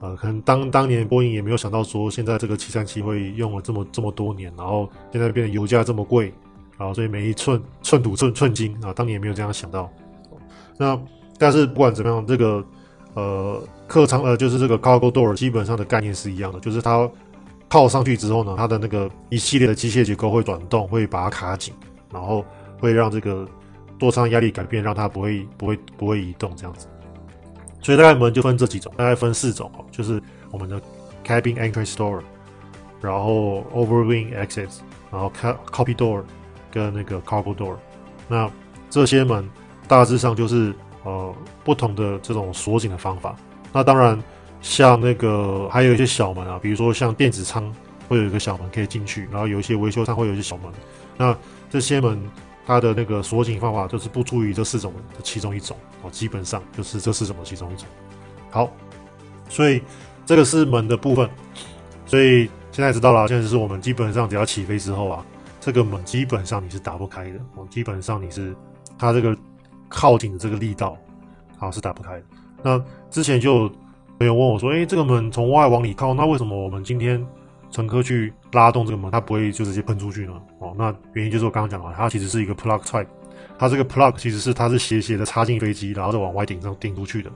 [0.00, 6.32] 呃，可能当当年波音也没有想到说，现在这个七三七会用了这么这么多年，然后现在变得油价这么贵，
[6.78, 9.90] 然后所以每一寸寸土寸寸金啊，当年也没有这样想到。
[10.78, 10.98] 那
[11.36, 12.64] 但是不管怎么样，这个
[13.14, 17.10] 呃客舱呃就是这个 cargo door 基本上的概念是一样的，就是它
[17.68, 21.74] 靠上去之后呢，它的那个一系列的机械结构会转动，会把它卡紧，
[22.12, 22.44] 然后
[22.78, 23.46] 会让这个
[23.98, 26.86] 座舱压力改变，让它不会不会不会移动这样子。
[27.82, 30.80] 所以大概门就分这几种，大概分四种哦，就是我们的
[31.24, 32.20] cabin entrance door，
[33.00, 34.78] 然后 overwing access，
[35.12, 35.30] 然后
[35.70, 36.22] copy door
[36.70, 37.76] 跟那个 cargo door。
[38.26, 38.50] 那
[38.90, 39.48] 这些门
[39.88, 40.72] 大致上就是
[41.02, 43.34] 呃不同的这种锁紧的方法。
[43.72, 44.22] 那当然
[44.60, 47.74] 像那个还有一些小门啊，比如说像电子舱
[48.08, 50.70] 会有一个小门可以进去，然后有一些维修仓会有一些小门。
[51.16, 51.36] 那
[51.68, 52.20] 这些门。
[52.68, 57.86] 它的那个锁紧方法就是不足于这四种的其中一种哦，基本上就是这四种的其中一种。
[58.50, 58.70] 好，
[59.48, 59.80] 所以
[60.26, 61.26] 这个是门的部分，
[62.04, 65.24] 所以现在知道了，现在是我们基本上只要起飞之后啊，
[65.62, 68.54] 这个门基本上你是打不开的哦，基本上你是
[68.98, 69.34] 它这个
[69.88, 70.96] 靠紧的这个力道
[71.58, 72.24] 啊是打不开的。
[72.62, 73.72] 那之前就有
[74.18, 77.26] 朋友问我说，诶，这个门从外往里靠，那为什么我们今天？
[77.70, 80.32] 乘客去拉动这个门，它不会就直接喷出去呢？
[80.58, 83.06] 哦，那原因就是我刚刚讲了，它其实是一个 plug type，
[83.58, 87.30] 它这个 plug 其实是它是斜斜的插进飞机，然后再往外顶上顶出去的，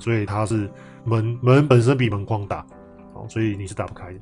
[0.00, 0.70] 所以它是
[1.04, 2.64] 门门本身比门框大，
[3.12, 4.18] 哦，所以你是打不开的。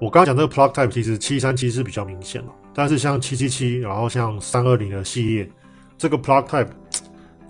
[0.00, 5.50] 我刚刚讲这个 plug type 其实七三七是比较明显的，但是像七七七，然后像三二零的系列，
[5.98, 6.70] 这个 plug type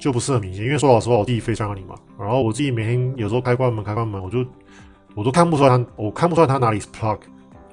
[0.02, 4.44] 就不是很明显，因为说老实话，我自己飞三二零嘛，然后我自己每天有时候开关门开关门，我就。
[5.14, 7.18] 我都看不出来它，我看不出来它哪里是 plug。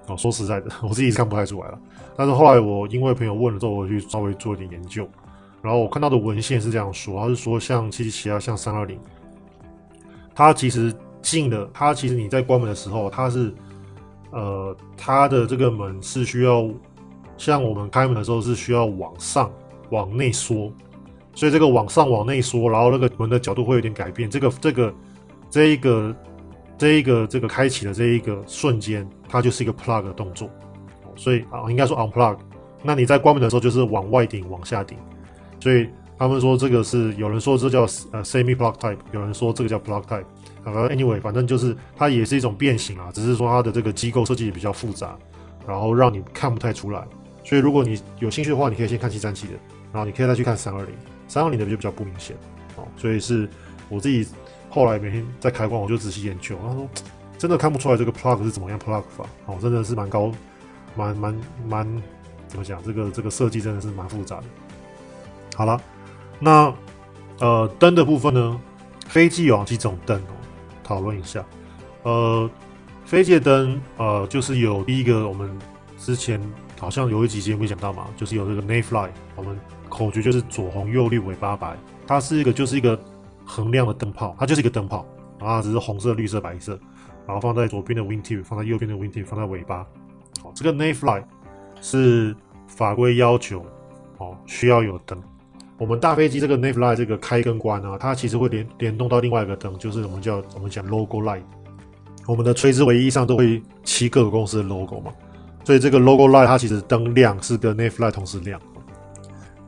[0.08, 1.80] 哦，说实在的， 我自己是看不太出来了。
[2.18, 5.08] 但是后来我因为朋友问了之后，我去稍微做一点研究，
[5.62, 9.00] 然后我看到的文献是这样说，他是说像七七七啊，像三二零，
[10.36, 13.54] 它其实进了，它其实你在关门的时候，它是
[14.32, 16.70] 呃，它的这个门是需要
[17.38, 19.50] 像我们开门的时候是需要往上
[19.92, 20.70] 往内缩，
[21.34, 24.94] 所以这个往上往内缩，然后那个门的角度会有点改变，这个这个
[25.50, 26.16] 这一个。
[26.80, 30.50] 这一个这个开启的这一个瞬间，它就是一个 plug 的动作，
[31.14, 32.38] 所以啊，应该说 unplug。
[32.82, 34.98] 那你在关门的时候就是往外顶、往下顶，
[35.60, 37.82] 所以他们说这个是有人说这叫
[38.14, 40.24] 呃 semi plug type，有人说这个叫 plug type。
[40.64, 45.18] 反正，anyway，反正就是它也是一种变形啊，只是说它的这个机构设计也比较复杂，
[45.68, 47.06] 然后让你看不太出来。
[47.44, 49.54] 所以如果你有兴趣的话，你可以先看七三七的，
[49.92, 50.96] 然后你可以再去看三二零，
[51.30, 52.36] 三二零的就比较不明显。
[52.76, 53.48] 哦，所以是
[53.88, 54.28] 我自己。
[54.72, 56.56] 后来每天在开关，我就仔细研究。
[56.62, 56.88] 他说
[57.40, 60.32] ：“真的看不出来这个 plug 是怎么样 plug 法哦，真的是蛮高，
[60.96, 62.04] 蛮蛮蛮
[62.48, 62.80] 怎么讲？
[62.84, 64.44] 这个这个设计真的是蛮复杂的。”
[65.58, 65.82] 好了，
[66.38, 66.72] 那
[67.40, 68.62] 呃灯的部分呢？
[69.08, 70.38] 飞机有几种灯哦？
[70.84, 71.44] 讨论一下。
[72.04, 72.48] 呃，
[73.06, 75.50] 飞机的灯呃就是有第一个，我们
[75.98, 76.40] 之前
[76.80, 79.56] 好像有一集节目讲到嘛，就是有这个 nave light，我们
[79.88, 83.00] 口诀就是左红右绿尾巴白，它是一个就是一个。
[83.52, 85.04] 恒亮的灯泡，它就是一个灯泡，
[85.40, 86.80] 然后只是红色、绿色、白色，
[87.26, 89.84] 然后放在左边的 wingtip，放在右边的 wingtip，放在尾巴。
[90.44, 91.24] 好，这个 nave light
[91.82, 92.36] 是
[92.68, 93.66] 法规要求，
[94.20, 95.20] 哦，需要有灯。
[95.80, 101.42] 我们大飞机这个 nave light 这个开跟关啊，它其实会连联动到另外一个灯，就是我们叫我们讲 logo light。
[102.28, 105.12] 我们的垂直尾翼上都会漆各个公司的 logo 嘛，
[105.70, 108.60] 所以这个 logo light 它其实灯亮是跟 nav light 同时亮。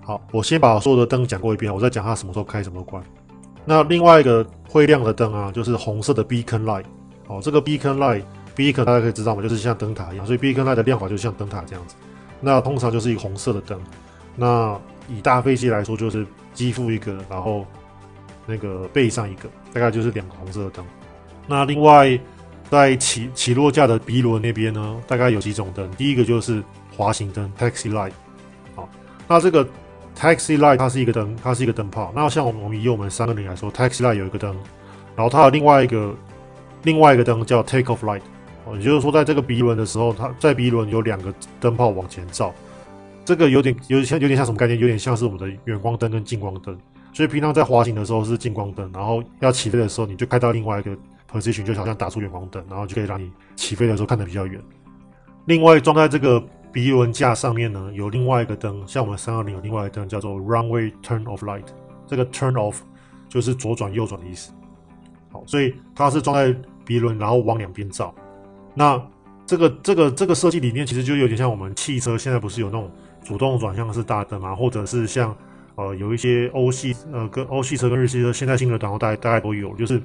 [0.04, 3.04] 好，我先把所有的灯讲过一遍，我再讲它什么时候开，什么时候关。
[3.66, 6.86] 那另外一个会亮的灯啊，就是红色的 beacon light。
[7.28, 11.94] 哦，这个 beacon light，beacon 大家可以知道嘛，就是像灯塔一样，所以 beacon light 的亮法就像灯塔这样子。
[12.40, 13.80] 那通常就是一个红色的灯。
[14.36, 14.76] 那
[15.08, 17.64] 以大飞机来说，就是机腹一个，然后
[18.48, 20.84] 那个背上一个，大概就是两个红色的灯。
[21.46, 22.20] 那另外
[22.72, 25.92] 在起起落架的鼻轮那边呢，大概有几种灯。
[25.92, 26.64] 第一个就是
[26.96, 28.14] 滑行灯 （taxi light）。
[28.74, 28.88] 好，
[29.28, 29.68] 那这个
[30.18, 32.14] taxi light 它是一个灯，它是一个灯泡。
[32.16, 34.56] 那像我们以我们三个人来说，taxi light 有一个灯，
[35.18, 36.16] 然后它的另外一个
[36.84, 38.22] 另外一个灯叫 take off light。
[38.64, 42.54] 哦，也就是说，在这个鼻轮的时候，它在鼻轮有两个灯泡往前照，
[43.26, 44.80] 这个有点有点像有点像什么概念？
[44.80, 46.78] 有点像是我们的远光灯跟近光灯。
[47.12, 50.96] 所以平常在滑行的时候是近光灯，然后要起飞的时候，你就开到另外一个
[51.32, 54.62] position，就好像打出远光灯，然后就可以让你起飞的时候看得比较远。
[55.46, 56.42] 另外装在这个
[56.72, 61.66] 鼻轮架上面呢，有另外一个灯，像我们三二零有另外一个灯叫做 runway turn off light，
[62.06, 62.78] 这个 turn off
[63.28, 64.52] 就是左转右转的意思。
[65.32, 68.14] 好，所以它是装在鼻轮，然后往两边照。
[68.74, 69.02] 那
[69.46, 72.90] 这个这个这个设计理念其实就有点像我们汽车现在不是有那种
[73.24, 75.36] 主动转向式大灯嘛，或者是像
[75.76, 80.02] 呃有一些欧系呃跟欧系车跟日系车现在新的短后大大概都有，就是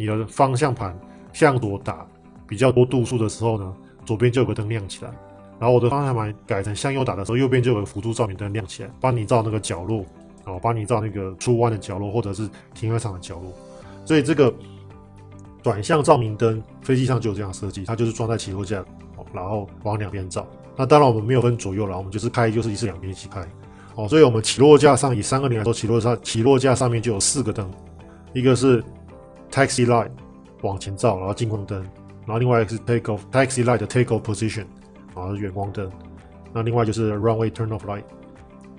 [0.00, 0.98] 你的方向盘
[1.32, 2.06] 向左打
[2.46, 3.74] 比较多度数的时候呢，
[4.06, 5.10] 左边就有个灯亮起来，
[5.58, 10.04] 然后我的方向盘改成向右打的时候，右边就有个辅助照明灯亮起来，帮你照那个角落，
[10.44, 13.52] 哦，帮你照那个出弯的角落或者是停车场的角落，
[14.04, 14.52] 所以这个。
[15.62, 18.82] 转向照明灯，飞机上就有这样设计，它就是装在起落架，
[19.30, 20.46] 然后往两边照。
[20.74, 23.46] 那当然我们没有分左右了，我们就是开，就是一次两边一起开。
[23.94, 27.70] 哦，所以我们起落架上以三个零来说，起落上起落架上面就有四个灯，
[28.32, 28.82] 一个是
[29.50, 30.10] taxi light
[30.62, 31.80] 往前照，然后近光灯，
[32.26, 34.64] 然后另外一个是 take off taxi light 的 take off position，
[35.14, 35.90] 然后是远光灯。
[36.52, 38.04] 那另外就是 runway turn off light，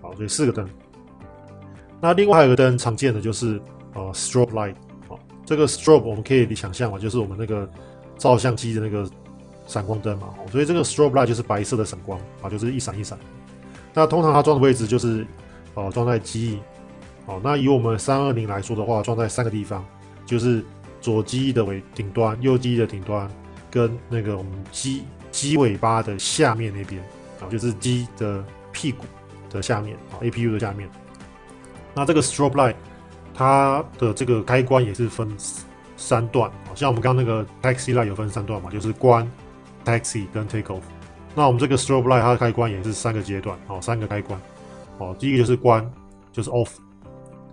[0.01, 0.67] 好，所以四个灯。
[1.99, 3.61] 那另外还有一个灯常见的就是
[3.93, 4.75] 呃 strobe light。
[5.43, 7.69] 这个 strobe 我们可以想象嘛，就是我们那个
[8.17, 9.09] 照相机的那个
[9.67, 13.17] 闪光灯嘛，所以这个 strobe light 就是白色的闪光啊，就是一闪一闪。
[13.93, 15.25] 那通常它装的位置就是
[15.73, 16.59] 呃装在机翼，
[17.25, 19.85] 哦，那以我们三二零来说的话，装在三个地方，
[20.25, 20.63] 就是
[20.99, 23.29] 左机翼的尾顶端、右机翼的顶端，
[23.69, 27.01] 跟那个我们机机尾巴的下面那边
[27.39, 29.05] 啊，就是机的屁股
[29.49, 30.89] 的下面啊，APU 的下面。
[31.93, 32.75] 那这个 strobe light。
[33.33, 35.27] 它的这个开关也是分
[35.95, 39.25] 三段，像我们刚刚那个 taxi light 有分三段嘛，就是关、
[39.85, 40.81] taxi 跟 take off。
[41.33, 44.39] 那我们这个 strobe light 它的开关也是三个阶段，哦，三个开关，
[44.97, 45.89] 哦，第一个就是关，
[46.33, 46.71] 就是 off。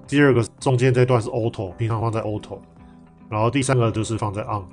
[0.09, 2.59] 第二个中间这段是 auto，平常放在 auto。
[3.29, 4.65] 然后第三个就是放在 on。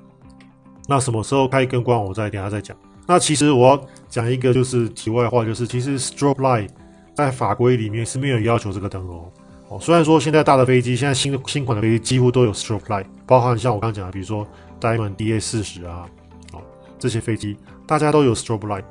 [0.88, 2.76] 那什么时候开跟关，我再等下再讲。
[3.06, 6.70] 那其实我要讲一个就是题外话，就是其实 strobe light
[7.14, 9.26] 在法规里面是没有要求这个灯哦。
[9.68, 14.48] 哦，虽然说现在大的飞机，现在新新款的飞机几乎都有 strobe light，包含像我刚讲的，比如说
[14.80, 16.08] Diamond DA 四十啊，
[16.54, 16.62] 哦，
[16.98, 18.84] 这些飞机大家都有 strobe light，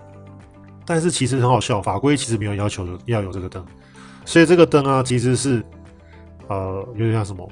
[0.84, 3.64] 但是其实很好笑，法规其实没有要求要有这个灯，
[4.24, 5.64] 所以这个灯啊，其实是
[6.48, 7.48] 呃有点像什么，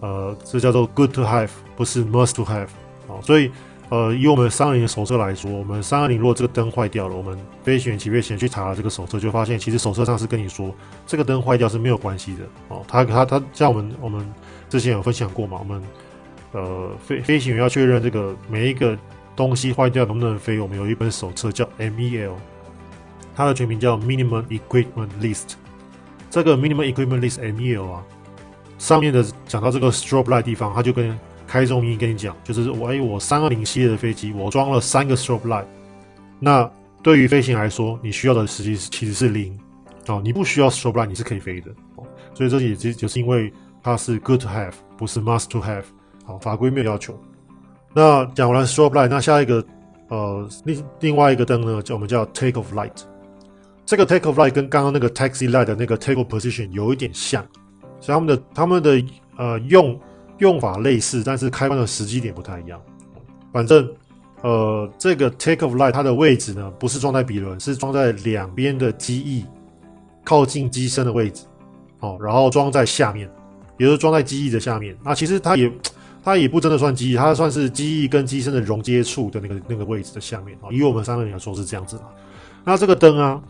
[0.00, 2.68] 呃，这叫做 good to have，不是 must to have，
[3.06, 3.50] 哦，所以。
[3.90, 10.74] 呃，以我们三二零的手册来说，我们三二零如果这个灯坏掉了，我们飞行员起飞前去查了这个手册，就发现其实手册上是跟你说
[11.06, 12.82] 这个灯坏掉是没有关系的哦。
[12.88, 14.26] 他他他像我们我们
[14.70, 15.82] 之前有分享过嘛，我们
[16.52, 18.96] 呃飞飞行员要确认这个每一个
[19.36, 22.32] 东西坏掉能不能飞，我们有一本手册叫 MEL，
[23.36, 25.56] 它的全名叫 Minimum Equipment List。
[26.30, 28.02] 这个 Minimum Equipment List MEL 啊，
[28.82, 31.16] 上面的讲到这个 strobe light 地方，它就跟
[31.46, 35.64] 开中音跟你讲，就是我哎，我三二零系列的飞机，我装了三个 strobe light。
[36.40, 36.68] 那
[37.00, 39.56] 对于飞行来说，你需要的实际其实是零
[40.08, 42.04] 哦，你不需要 strobe light，你是可以飞的哦。
[42.34, 43.52] 所以这也其实就是因为
[43.84, 45.84] 它是 good to have，不是 must to have。
[46.24, 47.16] 好，法规没有要求。
[47.94, 49.64] 那讲完了 strobe light，那下一个
[50.08, 53.04] 呃另另外一个灯呢，叫我们叫 take off light。
[53.86, 57.46] 这个 take off light 跟刚刚那个 taxi light 的那个 take of position 有一点像，
[58.02, 59.02] 所以他们的他们的
[59.38, 59.98] 呃用。
[60.38, 62.80] 用法类似，但是开关的时机点不太一样。
[63.52, 63.88] 反正，
[64.40, 69.44] 呃，这个 take of light 它的位置呢，不是装在鼻轮，是装在两边的机翼
[70.24, 71.44] 靠近机身的位置。
[72.00, 73.30] 哦，然后装在下面，
[73.78, 74.96] 也就是装在机翼的下面。
[75.04, 75.70] 那其实它也，
[76.24, 80.58] 它也不真的算机翼，它算是机翼跟机身的融接处的那个那个位置的下面。
[80.62, 82.02] 哦以我们三个人来说是这样子的。
[82.64, 83.40] 那这个灯啊，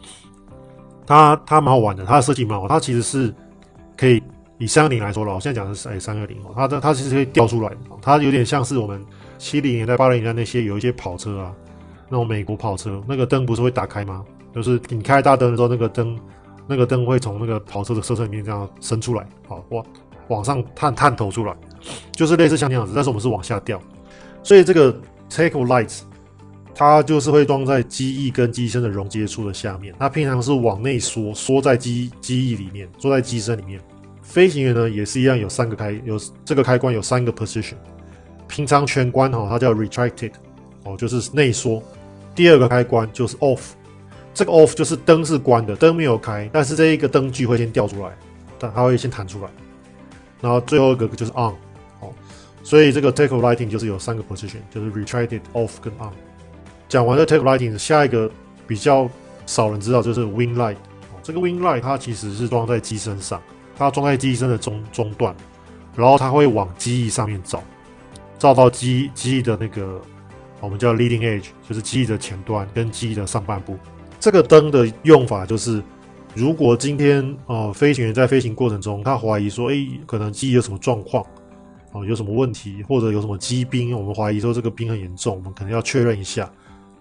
[1.06, 3.34] 它它蛮好玩的，它的设计蛮好，它其实是
[3.96, 4.22] 可以。
[4.62, 9.04] 以三二零来说了，我现在讲的是哎三二零哦，它的它其实可以调出来，它有点像是我们
[9.36, 11.52] 七零年代八零年代那些有一些跑车啊，
[12.08, 14.24] 那种美国跑车，那个灯不是会打开吗？
[14.54, 16.16] 就是你开大灯的时候，那个灯
[16.68, 19.84] 那个灯会从那个跑车的车身里面这样伸出来，好往
[20.28, 21.52] 往上探探头出来，
[22.12, 23.82] 就是类似像那样子，但是我们是往下掉，
[24.44, 24.96] 所以这个
[25.28, 26.02] take lights，
[26.72, 29.92] 它就是会装在机翼跟机身的熔接处的下面。
[29.98, 33.80] 它平常是往内缩，缩在机机翼里面，缩在机身里面。
[34.32, 37.74] 飞行员呢也是一样，有三个开，有这个开关有三个 position。
[38.48, 40.32] 平常全关哈，它叫 retracted，
[40.84, 41.82] 哦，就是内缩。
[42.34, 43.60] 第二个开关就是 off，
[44.32, 48.16] 这个 off 就是灯是关的，灯没有开，但是这一个灯具会先掉出来，
[48.58, 49.50] 但它会先弹出来。
[50.40, 51.52] 然后最后一个就是 on，
[52.00, 52.10] 哦，
[52.62, 56.10] 所以这个 take off lighting 就是有三个 position，就是 retracted、off 跟 on。
[56.88, 58.30] 讲完了 take off lighting，下一个
[58.66, 59.10] 比较
[59.44, 60.76] 少人知道就是 wing light，
[61.12, 63.38] 哦，这个 wing light 它其实是装在机身上，
[63.82, 65.34] 它装在机身的中中段，
[65.96, 67.62] 然后它会往机翼上面照。
[68.38, 70.00] 照到机机翼的那个，
[70.60, 73.78] 我们叫 leading edge，就是机翼的前端跟机翼的上半部。
[74.18, 75.82] 这个灯的用法就是，
[76.34, 81.24] 如果今天、呃，飞行员在飞行过程中，他怀疑说，哎，可能机翼有什么状况，
[81.92, 86.50] 哦、有什么问题，或者有什么积冰，我们怀疑说这个冰很严重，我们可能要确认一下。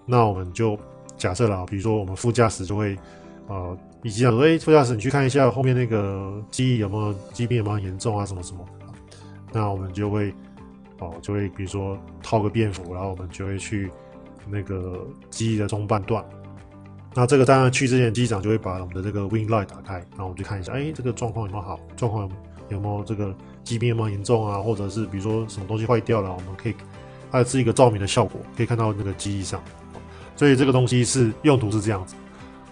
[0.04, 0.78] 那我们就
[1.16, 2.96] 假设了，比如说我们副驾驶就会，
[3.48, 8.64] 呃，以及说，哎，副驾驶你去看一下后面那个机翼有没有机冰有没有严重啊，什么什么。
[9.52, 10.34] 那我们就会。
[10.98, 13.90] 哦，就会比如说套个便服，然后我们就会去
[14.48, 16.24] 那个机翼的中半段。
[17.12, 21.80] 那这个当然去之前，机长就会把我们的这个 wing light 打开，然后我们去看一下，哎，这个状况有没有好？
[21.96, 22.30] 状况
[22.68, 24.60] 有没有这个机冰有没有严重啊？
[24.60, 26.74] 或者是比如说什么东西坏掉了，我们可以
[27.32, 29.60] 它是一个照明的效果，可以看到那个机翼上。
[30.36, 32.14] 所以这个东西是用途是这样子。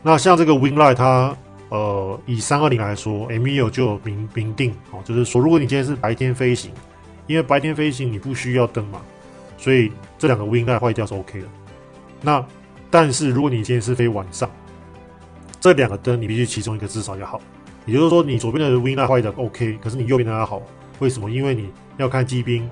[0.03, 1.37] 那像这个 wing light，它
[1.69, 6.71] 呃以三二零来说，MEO 就明明定哦，就是说如果你今天是白天飞行。
[7.27, 9.01] 因为白天飞行你不需要灯嘛，
[9.57, 11.47] 所以这两个 wing light 坏掉是 OK 的。
[12.23, 12.45] 那
[12.91, 14.51] 但是如果你今天是飞晚上，
[15.61, 17.41] 这两个灯你必须其中一个至少要好。
[17.87, 20.61] 也就是说，你左边的 wing light 坏掉 OK，可是你右边的要好。
[20.99, 21.31] 为什么？
[21.31, 22.69] 因为你要看机兵，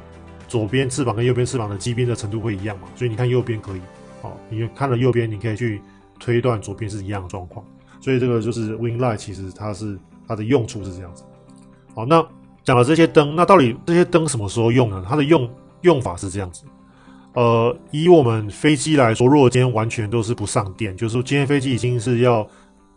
[0.48, 3.80] 左边翅膀跟右边翅膀的机兵的程度会一样嘛，所以你看右边可以。
[4.22, 5.80] 哦，你看了右边，你可以去
[6.18, 7.64] 推断左边是一样的状况。
[8.00, 11.24] 所以这个就是 wing light，其实它是它的用处是这样子。
[11.94, 12.26] 好，那。
[12.64, 15.02] 讲了这些灯，那到底这些灯什么时候用呢？
[15.08, 15.50] 它的用
[15.80, 16.64] 用法是这样子，
[17.32, 22.46] 呃，以我们飞机来说，如果今天完全都是不上电，就是说今天飞机已经是要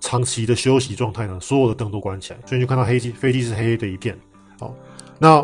[0.01, 4.19] 长期的休息状态呢，所有的灯都关起来，所以你就看到黑机飞机是黑黑的一片。
[4.59, 4.75] 好，
[5.17, 5.41] 那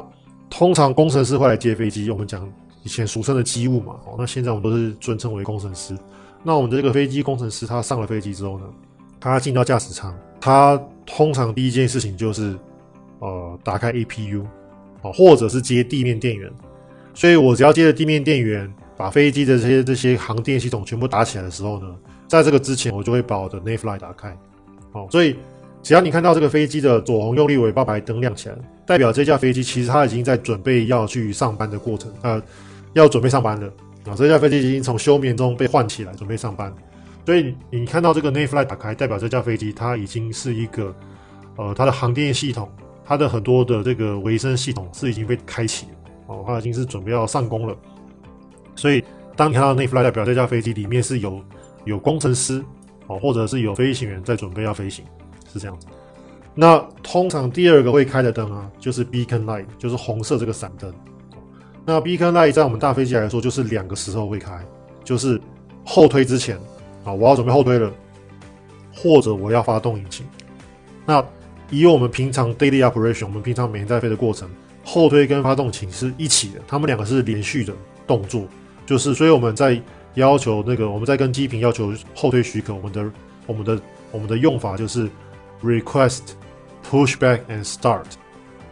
[0.50, 2.52] 通常工程师会来接飞机，我们讲
[2.84, 5.98] 以前俗称的机务嘛，哦，那现在我们都是尊称为工程师。
[6.48, 8.66] 那我们的这个飞机工程师他上了飞机之后呢，
[9.20, 12.58] 他进到驾驶舱，他通常第一件事情就是。
[13.20, 14.44] 呃，打开 APU，
[15.02, 16.48] 哦，或者是接地面电源，
[17.16, 21.88] 所以我只要接着地面电源，把飞机的这些这些航电系统全部打起来的时候呢，
[22.28, 24.38] 在这个之前，我就会把我的 n a v f l y 打开，
[24.92, 25.36] 哦，所以
[25.82, 28.56] 只要你看到这个飞机的左红右绿尾巴白灯亮起来，
[28.86, 32.40] 代表这架飞机其实它已经在准备要去上班的过程，呃，
[32.94, 33.68] 要准备上班了，
[34.08, 36.74] 啊，这架飞机已经从休眠中被唤起来，准备上班，
[37.26, 40.96] 所以你看到这个 nav light 打开，代表这架飞机它已经是一个，
[41.58, 42.70] 呃，它的航电系统。
[43.10, 45.92] 它的很多的这个维生系统是已经被开启了
[46.26, 47.74] 哦，它已经是准备要上工了。
[48.76, 49.02] 所以，
[49.34, 51.42] 当你看到 nav light 代表这架飞机里面是有
[51.86, 52.62] 有工程师
[53.08, 55.06] 哦，或者是有飞行员在准备要飞行，
[55.50, 55.88] 是这样子。
[56.54, 60.94] 那通常第二个会开的灯啊，就是 beacon light，就是红色这个闪灯。
[61.90, 64.60] 那 beacon light 在我们大飞机来说，就是两个时候会开，
[65.06, 65.40] 就是
[65.86, 66.58] 后推之前
[67.06, 67.90] 啊，我要准备后推了，
[68.94, 70.26] 或者我要发动引擎。
[71.06, 71.24] 那
[71.70, 74.50] 以我们平常 daily operation，我们平常每天在飞的过程，
[74.84, 77.74] 后推跟发动擎是一起的，他们两个是连续的
[78.06, 78.44] 动作，
[78.86, 79.82] 就是所以我们在
[80.16, 83.10] 要求那个我们在跟机坪要求后推许可，我们的
[83.46, 85.10] 我们的我们的用法就是
[85.64, 86.20] request
[86.92, 88.04] pushback and start，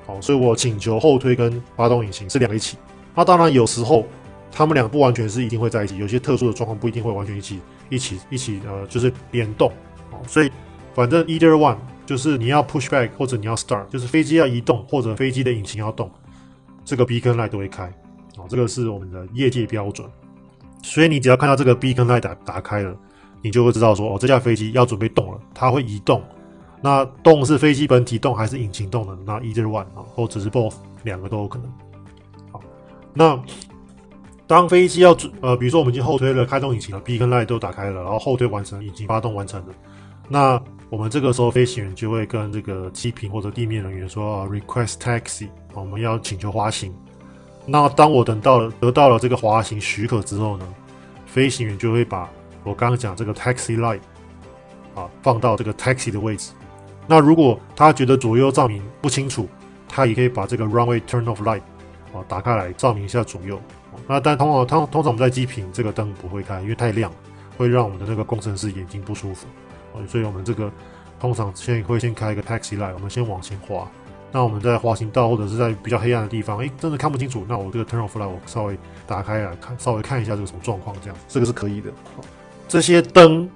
[0.06, 2.78] 好，所以我请求后推跟发动引擎是两个一起。
[3.16, 4.06] 那当然有时候
[4.52, 9.72] 他们两个不完全是一定会在一起，有些特殊的状况不一定会完全一起一起一起呃就是联动，
[10.12, 10.52] 好，所以
[10.94, 11.78] 反正 either one。
[12.06, 16.08] 就是你要 push back 或者你要 start，就是飞机要移动或者飞机的引擎要动，
[16.84, 17.86] 这个 beacon light 都会开，
[18.38, 20.08] 啊，这个是我们的业界标准。
[20.84, 22.96] 所以你只要看到这个 beacon light 打打开了，
[23.42, 26.22] 你就会知道说，哦，这架飞机要准备动了，它会移动。
[26.80, 29.18] 那动是飞机本体动还是引擎动的？
[29.26, 31.68] 那 either one 啊，或者是 both，两个都有可能。
[33.16, 33.42] 那
[34.46, 39.74] 当飞机要准呃，比如说我们已经后推了，开动引擎了，B 跟 light 都打开了，然后后推完成，引擎发动完成了，
[40.30, 40.62] 那。
[40.92, 46.94] 我们这个时候，飞行员就会跟这个机坪或者地面人员说：“request taxi，我们要请求滑行。”
[47.66, 50.74] 那当我等到了得到了这个滑行许可之后呢，
[51.26, 52.30] 飞行员就会把
[52.64, 54.00] 我刚刚讲这个 taxi light
[54.94, 56.52] 啊放到这个 taxi 的位置。
[57.08, 59.50] 那如果他觉得左右照明不清楚，
[59.90, 61.62] 他也可以把这个 runway turn off light
[62.16, 63.62] 啊打开来照明一下左右。
[64.08, 67.12] 那但通常通通常我们在机坪这个灯不会开，因为太亮，
[67.58, 69.48] 会让我们的那个工程师眼睛不舒服。
[70.08, 70.72] 所以我们这个
[71.20, 73.90] 通常先会先开一个 taxi light，我们先往前滑。
[74.32, 81.90] 那我们在滑行道或者是在比较黑暗的地方，哎，真的看不清楚，那我这个 turn off light 我稍微打开来看，稍微看一下这个什么状况，这样这个是可以的。
[82.68, 83.50] 这些灯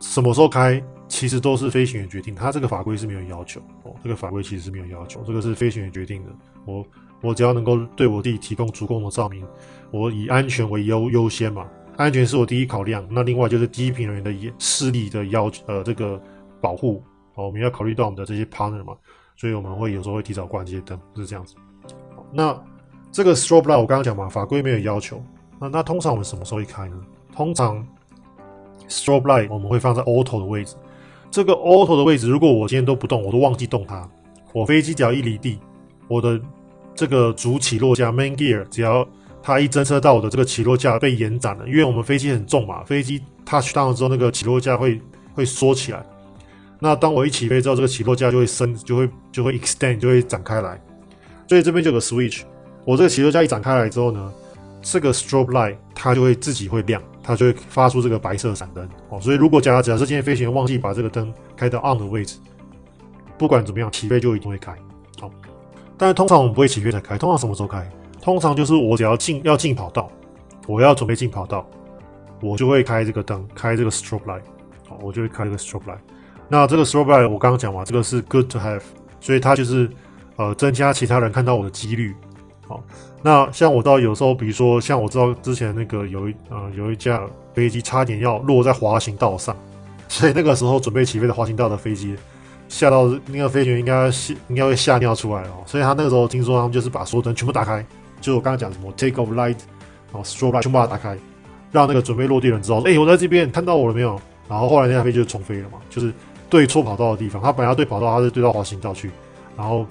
[0.00, 3.94] 什么时候开，其实都是飞行员决定，他这个法规是没有要求哦。
[4.02, 6.30] 这个法规其实是没有要求，这个是飞行员决定的。
[6.66, 6.84] 我
[7.20, 9.44] 我只要能够对我自己提供足够的照明，
[9.90, 13.06] 我以安全为优优先嘛，安全是我第一考量。
[13.10, 16.20] 那另外就是低频人员的视力的要求，呃，这个
[16.60, 17.02] 保护
[17.34, 18.94] 哦，我们要考虑到我们的这些 partner 嘛。
[19.36, 21.56] 所以我们会有时候会提早关这些灯，是这样子。
[22.32, 22.56] 那
[23.10, 25.20] 这个 strobe light 我刚刚讲嘛，法规没有要求。
[25.58, 26.96] 那那通常我们什么时候会开呢？
[27.32, 27.84] 通常
[28.88, 30.76] strobe light 我们会放在 auto 的位置。
[31.30, 34.08] 这个 auto 的位置，如果我今天都不动，我都忘记动它，
[34.52, 35.58] 我飞机只要一离地，
[36.06, 36.40] 我的
[36.94, 39.06] 这个主起落架 main gear 只要
[39.42, 45.00] 它一侦测到我的这个起落架被延展了，因为我们飞机很重嘛，飞机 touch down 之后，那个起落架会
[45.34, 46.04] 会缩起来。
[46.78, 50.80] 那当我一起飞之后，这个起落架就会伸，就会就会 extend，就会展开来。
[51.48, 52.42] 所以这边就有个 switch，
[52.84, 54.32] 我这个起落架一展开来之后呢，
[54.82, 58.88] 这个 strobe light 它就会自己会亮，它就会发出这个白色闪灯。
[59.08, 62.38] 哦，所以如果假假设今天飞行员忘记把这个灯开到 on 的位置，
[63.36, 64.74] 不管怎么样，起飞就一定会开。
[65.96, 67.88] 但是通常我们不会起飞才开，通常什么时候开？
[68.20, 70.10] 通常就是我只要进要进跑道，
[70.66, 71.66] 我要准备进跑道，
[72.40, 74.42] 我就会开这个灯，开这个 strobe light。
[74.88, 75.98] 好，我就会开这个 strobe light。
[76.48, 78.82] 那这个 strobe light 我刚刚讲完，这个是 good to have，
[79.20, 79.90] 所以它就是
[80.36, 82.14] 呃增加其他人看到我的几率。
[82.66, 82.82] 好，
[83.22, 87.22] 那像我到有时候，比如说像我知道之前那个有一呃有一架
[87.52, 89.54] 飞机差点要落在滑行道上，
[90.08, 92.16] 所以那个时候准备起飞的滑行道的飞机
[92.74, 95.62] 吓到那个飞行员应该吓应该会吓尿出来哦。
[95.64, 97.84] 所以他那个时候听说他们就是把所有灯全部打开，
[98.20, 99.58] 就我刚刚讲什么 take off light，
[100.12, 101.16] 然后 strobe light 全部把它打开，
[101.70, 104.20] 让那个准备落地的人知道，哎、我在这边看到我了没有？
[104.48, 106.12] 然后后来那架飞机就重飞了嘛，就是。
[106.50, 109.10] 对错跑道的地方，他本来要对跑道，他是对到滑行道去，
[109.56, 109.84] 然后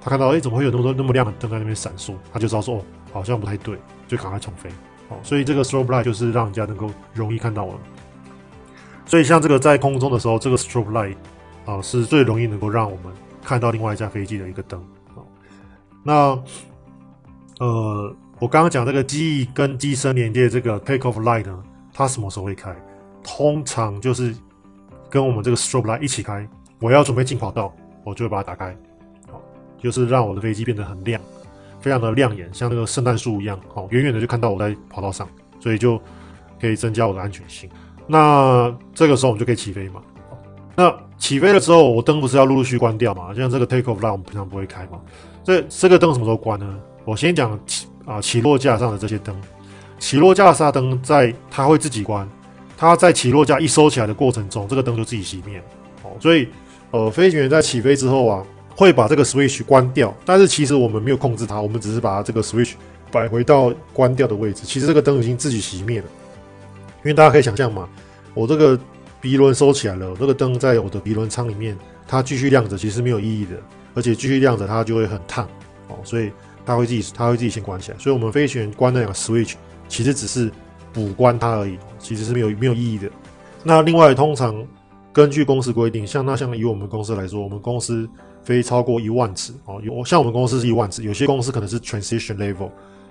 [0.00, 2.14] 他看到，哎，怎么会有那么多那么亮的灯在那边闪烁？
[2.32, 2.82] 他就知道说，哦，
[3.12, 3.76] 好像不太对，
[4.08, 4.70] 就赶快重飞。
[5.10, 7.78] 哦，所以这个 strobe light 就是让人家能够容易看到我。
[9.04, 11.16] 所以像这个在空中的时候，这个 strobe light
[11.66, 13.12] 啊、是最容易能够让我们
[13.42, 14.80] 看到另外一架飞机的一个灯。
[15.14, 15.22] 哦，
[16.02, 21.62] 那呃，我刚刚讲这个机翼跟机身连接这个 take off light 呢，
[21.92, 22.74] 它什么时候会开？
[23.22, 24.34] 通常就是。
[25.08, 26.46] 跟我们这个 strobe light 一起开，
[26.80, 28.76] 我要准备进跑道，我就会把它打开，
[29.30, 29.40] 好，
[29.78, 31.22] 就是让我的飞机变得很亮，
[31.78, 35.26] 非常的亮眼，像那个圣诞树一样，好，远远的就看到我在跑道上，
[35.60, 35.96] 所以就
[36.60, 37.70] 可以增加我的安全性。
[38.08, 40.02] 那这个时候我们就可以起飞嘛。
[40.74, 43.32] 那起飞了之后，我灯不是要陆陆续续关掉嘛？
[43.32, 45.00] 就像这个 take off light 我们平常不会开嘛。
[45.42, 46.78] 这这个灯什么时候关呢？
[47.04, 49.34] 我先讲起啊起落架上的这些灯，
[49.98, 52.28] 起落架刹灯在它会自己关。
[52.76, 55.64] 它在起落架一收起来的过程中，这个灯就自己熄灭了。
[56.02, 56.46] 哦，所以，
[56.90, 58.44] 呃，飞行员在起飞之后啊，
[58.76, 60.14] 会把这个 switch 关掉。
[60.26, 62.74] 但是其实我们没有控制它，我们只是把这个 switch
[63.10, 64.64] 摆回到关掉的位置。
[64.66, 66.06] 其实这个灯已经自己熄灭了。
[66.98, 67.88] 因为大家可以想象嘛，
[68.34, 68.78] 我这个
[69.26, 73.56] 鼻轮收起来了，这个灯在我的鼻轮舱里面，它继续亮着，其实没有意义的。
[73.92, 75.44] 而且继续亮着，它就会很烫。
[75.88, 76.30] 哦，所以
[76.64, 77.98] 它会自己，它会自己先关起来。
[77.98, 79.54] 所以我们飞行员关那两个 switch，
[79.88, 80.52] 其实只是。
[80.92, 83.10] 补关它而已，其实是没有没有意义的。
[83.62, 84.66] 那另外，通常
[85.12, 88.08] 根据公司规定，像那像以我们公司来说，我们公司
[88.42, 92.70] 飞超过一万尺哦，有像我们公司是一万尺，有些公司可能是 transition level，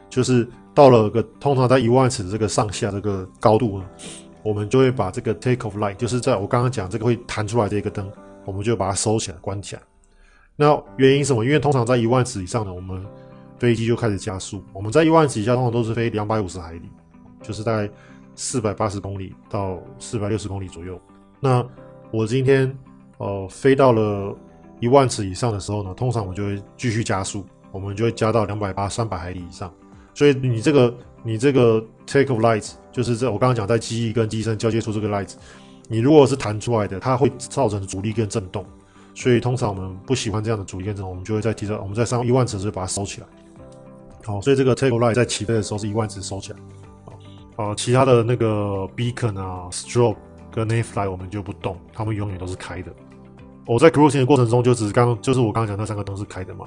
[0.10, 3.86] 就是到了个通常在一万尺这个上下这个高度呢，
[4.46, 8.10] 我们就会把这个 take off light，就是在我刚刚讲这个会弹出来的一个灯，
[8.46, 9.82] 我们就把它收起来关起来。
[10.56, 11.44] 那原因什么？
[11.44, 13.06] 因为通常在一万尺以上呢，我们
[13.60, 14.64] 飞机就开始加速。
[14.72, 16.90] 我们在一万尺以下通常都是飞两百五十海里。
[17.42, 17.88] 就是大概
[18.34, 21.00] 四百八十公里到四百六十公里左右。
[21.40, 21.64] 那
[22.10, 22.76] 我今天
[23.20, 24.36] 呃飞到了
[24.80, 29.72] 一万尺以上的时候呢，通常我就会继续加速，我们就会加到两百八三百海里以上。
[30.16, 30.92] 所以你这个
[31.26, 35.34] 你这个 take off lights 就是这我刚刚讲在机翼跟机身交接处这个 lights，
[35.88, 38.64] 你如果是弹出来的，它会造成阻力跟震动。
[39.16, 43.28] 所以通常我们不喜欢这样的阻力跟震动，我们就会在提到我们在上一万尺的时把它收起来。
[44.24, 46.60] 好，所以这个 take off light 在起飞的时候是一万尺收起来。
[47.56, 50.18] 呃，其他的那个 beacon 啊，strobe
[50.52, 52.92] 跟 nav light 我们就不动，他们永远都是开的。
[53.66, 56.66] 我在 cruising 的过程中，就只是刚就是我刚刚讲那三个灯是开的嘛。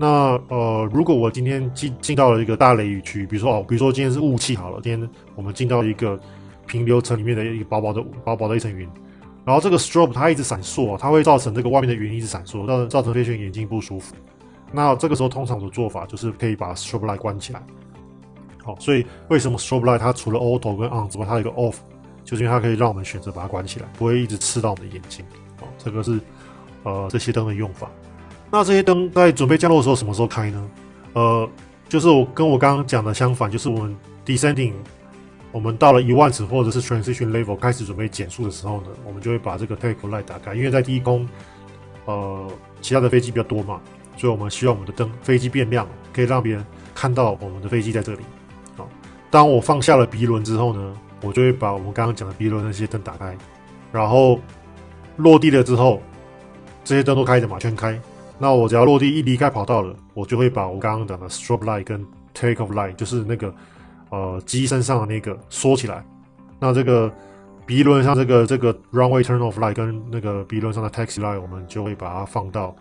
[0.00, 6.18] 那呃，如果我今天进进到了一个大雷雨区，比如说哦，比如说今天是雾气好了，今天我们进到一个
[6.66, 8.88] 平流层里面的一个薄薄的薄薄的一层云，
[9.44, 14.14] 然后这个 strobe 它一直闪烁，它会造成这个外面的云一直闪烁，造成造成飞行员眼睛不舒服。
[14.72, 17.62] 那这个时候通常的做法就是可以把 strobe light 关起来。
[18.64, 21.74] 好，所以为什么 strobe light 它除了 auto 跟 on 之外，它有一个 off，
[22.24, 25.22] 就是因为它可以让我们选择把它关起来，不会一直刺到我们的眼睛。
[25.60, 26.18] 好，这个是
[26.84, 27.90] 呃这些灯的用法。
[28.50, 30.70] 那这些灯在准备降落的时候，什么时候开呢？
[31.12, 31.48] 呃，
[31.88, 33.96] 就是我跟我刚刚讲的相反，就是我们
[34.26, 34.72] descending，
[35.52, 41.28] 我们到了一万尺或者是 transition level 开始准备减速的时候呢，我们就会把这个 take light 打开，因为在低空，
[42.06, 43.80] 呃，其他的飞机比较多嘛，
[44.16, 48.20] 所以我们希望我们的灯飞机变亮，可以让别人看到我们的飞机在这里。
[48.76, 48.88] 好，
[49.30, 53.36] 当我放下了鼻轮之后呢，我就会把我们刚刚讲的鼻轮那些灯打开，
[53.92, 54.40] 然后
[55.16, 56.02] 落地了之后，
[56.82, 57.96] 这些灯都开着嘛，全开。
[58.42, 63.54] 那我只要落地一离开跑道了，我就会把我刚刚讲的 strobe light 跟 take off light，就是那个
[64.08, 66.02] 呃机身上的那个缩起来。
[66.58, 67.12] 那这个
[67.66, 72.74] 鼻轮上这个这个 runway turn off light 跟那个鼻轮上的 taxi light，我们就会把它放到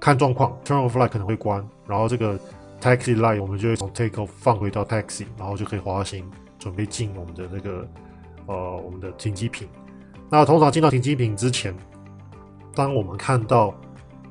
[0.00, 2.36] 看状况，turn off light 可能会关，然后这个
[2.80, 7.88] taxi light 我们就会从 take off 放回到 taxi，然后就可以滑行准备进我们的那个
[8.46, 9.68] 呃我们的停机坪。
[10.28, 11.72] 那通常进到停机坪之前，
[12.74, 13.72] 当我们看到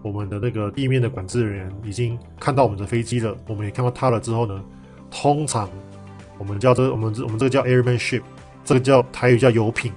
[0.04, 4.62] 我们的那个地面的管制人员已经看到我们的飞机了，我们也看到它了之后呢，
[5.10, 5.68] 通常
[6.38, 8.22] 我们叫这、我们这我们这个叫 airmanship，
[8.66, 9.93] 这个叫台语叫油品，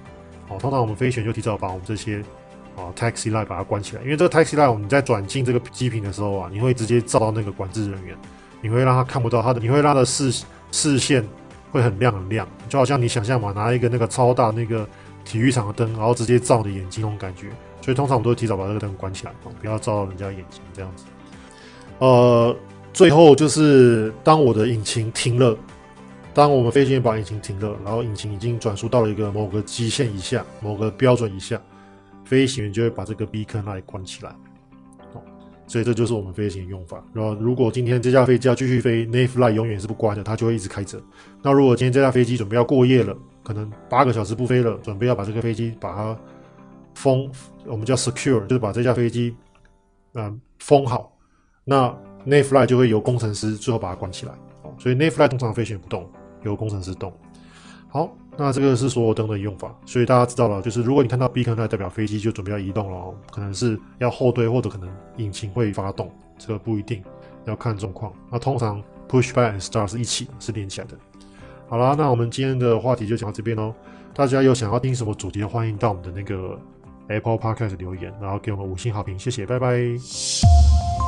[0.47, 2.23] 哦，通常我们飞行员就提早把我们这些
[2.77, 8.15] 啊 taxi light 把它关起来，因为这个 taxi light 我们在转进这个机坪的时候啊，你会直接照到那个管制人员，
[8.61, 11.21] 你会让他看不到他的，你会让他的视视线
[11.69, 14.87] 会很亮很亮，就好像你想象嘛，拿一个那个超大那个
[15.25, 17.49] 体育场的灯，然后直接照你的眼睛那种感觉。
[17.87, 21.05] 所以通常我们都会提早把这个灯关起来，哦不要照到人家眼睛这样子。
[21.99, 22.53] 呃，
[22.91, 25.57] 最后就是当我的引擎停了，
[26.33, 31.61] 当我们飞行员把引擎停了，然后引擎已经转速到了一个某个极限以下、某个标准以下，
[32.25, 34.35] 飞行员就会把这个 beacon light 关起来。
[35.65, 37.01] 所以这就是我们飞行的用法。
[37.13, 41.01] 然后如果今天这架飞机要继续飞，nav light 永远是不关的，它就会一直开着。
[41.41, 46.17] 那如果今天这架飞机准备要过夜了，可能八个小时不飞了，准备要把这个飞机把它
[46.97, 47.29] 封，
[47.67, 49.35] 我们叫 secure，就是把这架飞机，
[50.13, 51.15] 嗯、呃，封好。
[51.63, 51.95] 那
[52.25, 54.31] nav light 就会由工程师最后把它关起来。
[54.63, 56.09] 哦，所以 nav light 通常飞行不动，
[56.41, 57.13] 由工程师动。
[57.87, 59.73] 好，那这个是所有灯的用法。
[59.85, 67.03] 所以大家知道了，就是如果你看到 beacon 它代表飞机就准备要移动了，可能是要后退，或者可能引擎会发动，这个不一定，
[67.45, 68.11] 要看状况。
[68.31, 70.97] 那通常 pushback and start 是一起，是连起来的。
[71.69, 73.71] 好啦，那我们今天的话题就讲到这边喽。
[74.15, 76.59] 大家有想要听什么主题，欢迎到我们的那个。
[77.07, 81.06] Apple Podcast 留言，然后给我们五星好评，谢谢，拜拜。